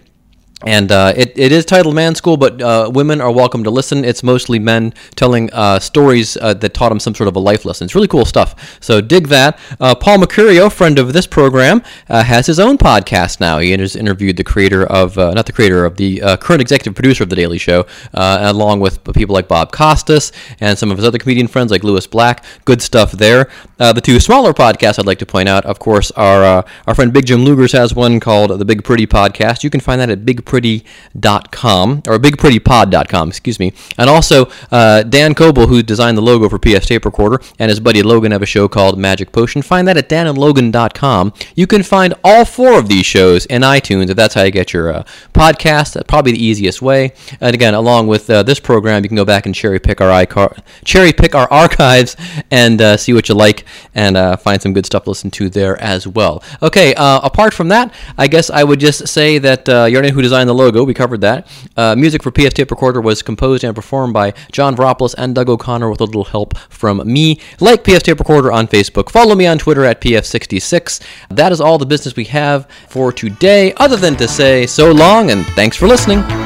And 0.65 0.91
uh, 0.91 1.13
it, 1.15 1.33
it 1.37 1.53
is 1.53 1.67
titled 1.67 1.95
Man 1.95 2.15
School, 2.15 2.39
but 2.39 2.61
uh, 2.63 2.91
women 2.93 3.21
are 3.21 3.31
welcome 3.31 3.65
to 3.65 3.71
listen. 3.71 4.03
It's 4.03 4.23
mostly 4.23 4.59
men 4.59 4.95
telling 5.15 5.53
uh, 5.53 5.79
stories 5.79 6.39
uh, 6.39 6.55
that 6.55 6.73
taught 6.73 6.89
them 6.89 6.99
some 6.99 7.15
sort 7.15 7.29
of 7.29 7.37
a 7.37 7.39
life 7.39 7.67
lesson. 7.67 7.85
It's 7.85 7.95
really 7.95 8.09
cool 8.09 8.25
stuff. 8.25 8.79
So 8.81 9.03
dig 9.03 9.29
that. 9.29 9.59
Uh, 9.79 9.95
Paul 9.95 10.19
Mecurio, 10.19 10.73
friend 10.73 10.99
of 10.99 11.13
this 11.13 11.27
program, 11.27 11.83
uh, 12.09 12.25
has 12.25 12.47
his 12.47 12.59
own 12.59 12.79
podcast 12.79 13.41
now. 13.41 13.59
He 13.59 13.73
has 13.73 13.95
interviewed 13.95 14.39
the 14.39 14.45
creator 14.45 14.87
of, 14.87 15.17
not 15.17 15.45
the 15.45 15.53
creator 15.53 15.85
of, 15.85 15.99
the 15.99 16.21
current 16.41 16.63
executive 16.63 16.95
producer 16.95 17.25
of 17.25 17.29
The 17.29 17.37
Daily 17.37 17.59
Show, 17.59 17.87
along 18.15 18.81
with 18.81 19.05
people 19.13 19.35
like 19.35 19.49
Bob 19.49 19.71
Costas 19.71 20.33
and 20.61 20.79
some 20.79 20.91
of 20.91 20.97
his 20.97 21.07
other 21.07 21.19
comedian 21.19 21.47
friends 21.47 21.71
like 21.71 21.85
Lewis 21.85 22.07
Black. 22.07 22.43
Good 22.65 22.81
stuff 22.81 23.13
there. 23.13 23.51
The 23.77 24.01
two 24.03 24.19
smaller 24.19 24.55
podcasts 24.55 24.99
I'd 24.99 25.07
like 25.07 25.19
to 25.19 25.27
point 25.27 25.49
out, 25.49 25.67
of 25.67 25.79
course, 25.79 26.11
are 26.13 26.65
our 26.87 26.95
friend 26.95 27.13
Big 27.13 27.27
Jim 27.27 27.45
Lugers 27.45 27.73
has 27.73 27.95
one 27.95 28.19
called 28.19 28.59
The 28.59 28.65
Big 28.65 28.83
Pretty 28.83 29.07
Podcast. 29.07 29.63
You 29.63 29.69
can 29.69 29.81
find 29.81 30.01
that 30.01 30.09
at 30.09 30.25
Big 30.25 30.45
Pretty 30.45 30.54
bigpretty.com 30.55 32.03
or 32.07 32.19
bigprettypod.com, 32.19 33.29
excuse 33.29 33.59
me. 33.59 33.73
And 33.99 34.09
also 34.09 34.47
uh, 34.71 35.03
Dan 35.03 35.35
Coble, 35.35 35.67
who 35.67 35.83
designed 35.83 36.17
the 36.17 36.23
logo 36.23 36.49
for 36.49 36.59
PS 36.59 36.87
Tape 36.87 37.05
Recorder, 37.05 37.41
and 37.59 37.69
his 37.69 37.81
buddy 37.81 38.03
Logan 38.03 38.33
have 38.33 38.43
a 38.43 38.47
show 38.47 38.69
called 38.69 38.99
Magic 38.99 39.33
Potion. 39.33 39.63
Find 39.63 39.87
that 39.89 39.97
at 39.97 40.09
danandlogan.com. 40.09 41.33
You 41.55 41.67
can 41.67 41.83
find 41.83 42.15
all 42.23 42.45
four 42.45 42.79
of 42.79 42.89
these 42.89 43.07
shows 43.07 43.47
in 43.47 43.63
iTunes 43.63 44.11
if 44.11 44.17
that's 44.17 44.35
how 44.35 44.43
you 44.43 44.51
get 44.51 44.73
your 44.73 44.93
uh, 44.93 45.05
podcast. 45.33 45.95
That's 45.95 46.07
probably 46.07 46.33
the 46.33 46.43
easiest 46.45 46.83
way. 46.83 47.13
And 47.41 47.55
again, 47.55 47.75
along 47.75 48.07
with 48.07 48.29
uh, 48.31 48.43
this 48.43 48.61
program, 48.61 49.03
you 49.03 49.09
can 49.09 49.17
go 49.17 49.25
back 49.25 49.47
and 49.47 49.55
cherry 49.55 49.79
pick 49.79 50.01
our 50.01 50.25
iCar- 50.25 50.59
cherry 50.85 51.13
pick 51.13 51.35
our 51.35 51.51
archives 51.53 52.17
and 52.51 52.81
uh, 52.81 52.97
see 52.97 53.13
what 53.13 53.29
you 53.29 53.35
like 53.35 53.65
and 53.95 54.17
uh, 54.17 54.37
find 54.37 54.61
some 54.61 54.73
good 54.73 54.87
stuff 54.87 55.05
to 55.05 55.11
listen 55.11 55.31
to 55.31 55.49
there 55.49 55.81
as 55.81 56.07
well. 56.07 56.43
Okay, 56.63 56.95
uh, 56.95 57.21
apart 57.23 57.55
from 57.55 57.69
that, 57.69 57.95
I 58.17 58.27
guess 58.29 58.51
I 58.51 58.65
would 58.65 58.81
just 58.81 59.09
say 59.09 59.39
that 59.39 59.69
uh, 59.69 59.87
who 60.15 60.23
designed 60.23 60.44
the 60.47 60.55
logo, 60.55 60.85
we 60.85 60.95
covered 60.95 61.21
that. 61.23 61.47
Uh, 61.77 61.95
music 61.97 62.23
for 62.23 62.31
PS 62.31 62.53
Tape 62.55 62.71
Recorder 62.71 63.01
was 63.01 63.23
composed 63.23 63.65
and 63.65 63.75
performed 63.75 64.13
by 64.15 64.35
John 64.53 64.77
Veropoulos 64.77 65.15
and 65.17 65.35
Doug 65.35 65.49
O'Connor 65.49 65.91
with 65.91 66.01
a 66.01 66.05
little 66.05 66.25
help 66.25 66.57
from 66.69 67.03
me. 67.11 67.41
Like 67.61 67.85
PS 67.85 68.03
Tape 68.03 68.19
Recorder 68.19 68.53
on 68.53 68.69
Facebook. 68.69 69.11
Follow 69.11 69.35
me 69.35 69.47
on 69.47 69.59
Twitter 69.59 69.85
at 69.85 70.01
PF66. 70.01 71.01
That 71.31 71.53
is 71.53 71.61
all 71.61 71.79
the 71.79 71.87
business 71.87 72.17
we 72.17 72.25
have 72.27 72.69
for 72.89 73.13
today, 73.13 73.73
other 73.77 73.97
than 73.97 74.17
to 74.17 74.29
say 74.29 74.67
so 74.67 74.93
long 74.93 75.31
and 75.31 75.47
thanks 75.49 75.77
for 75.77 75.87
listening. 75.87 76.44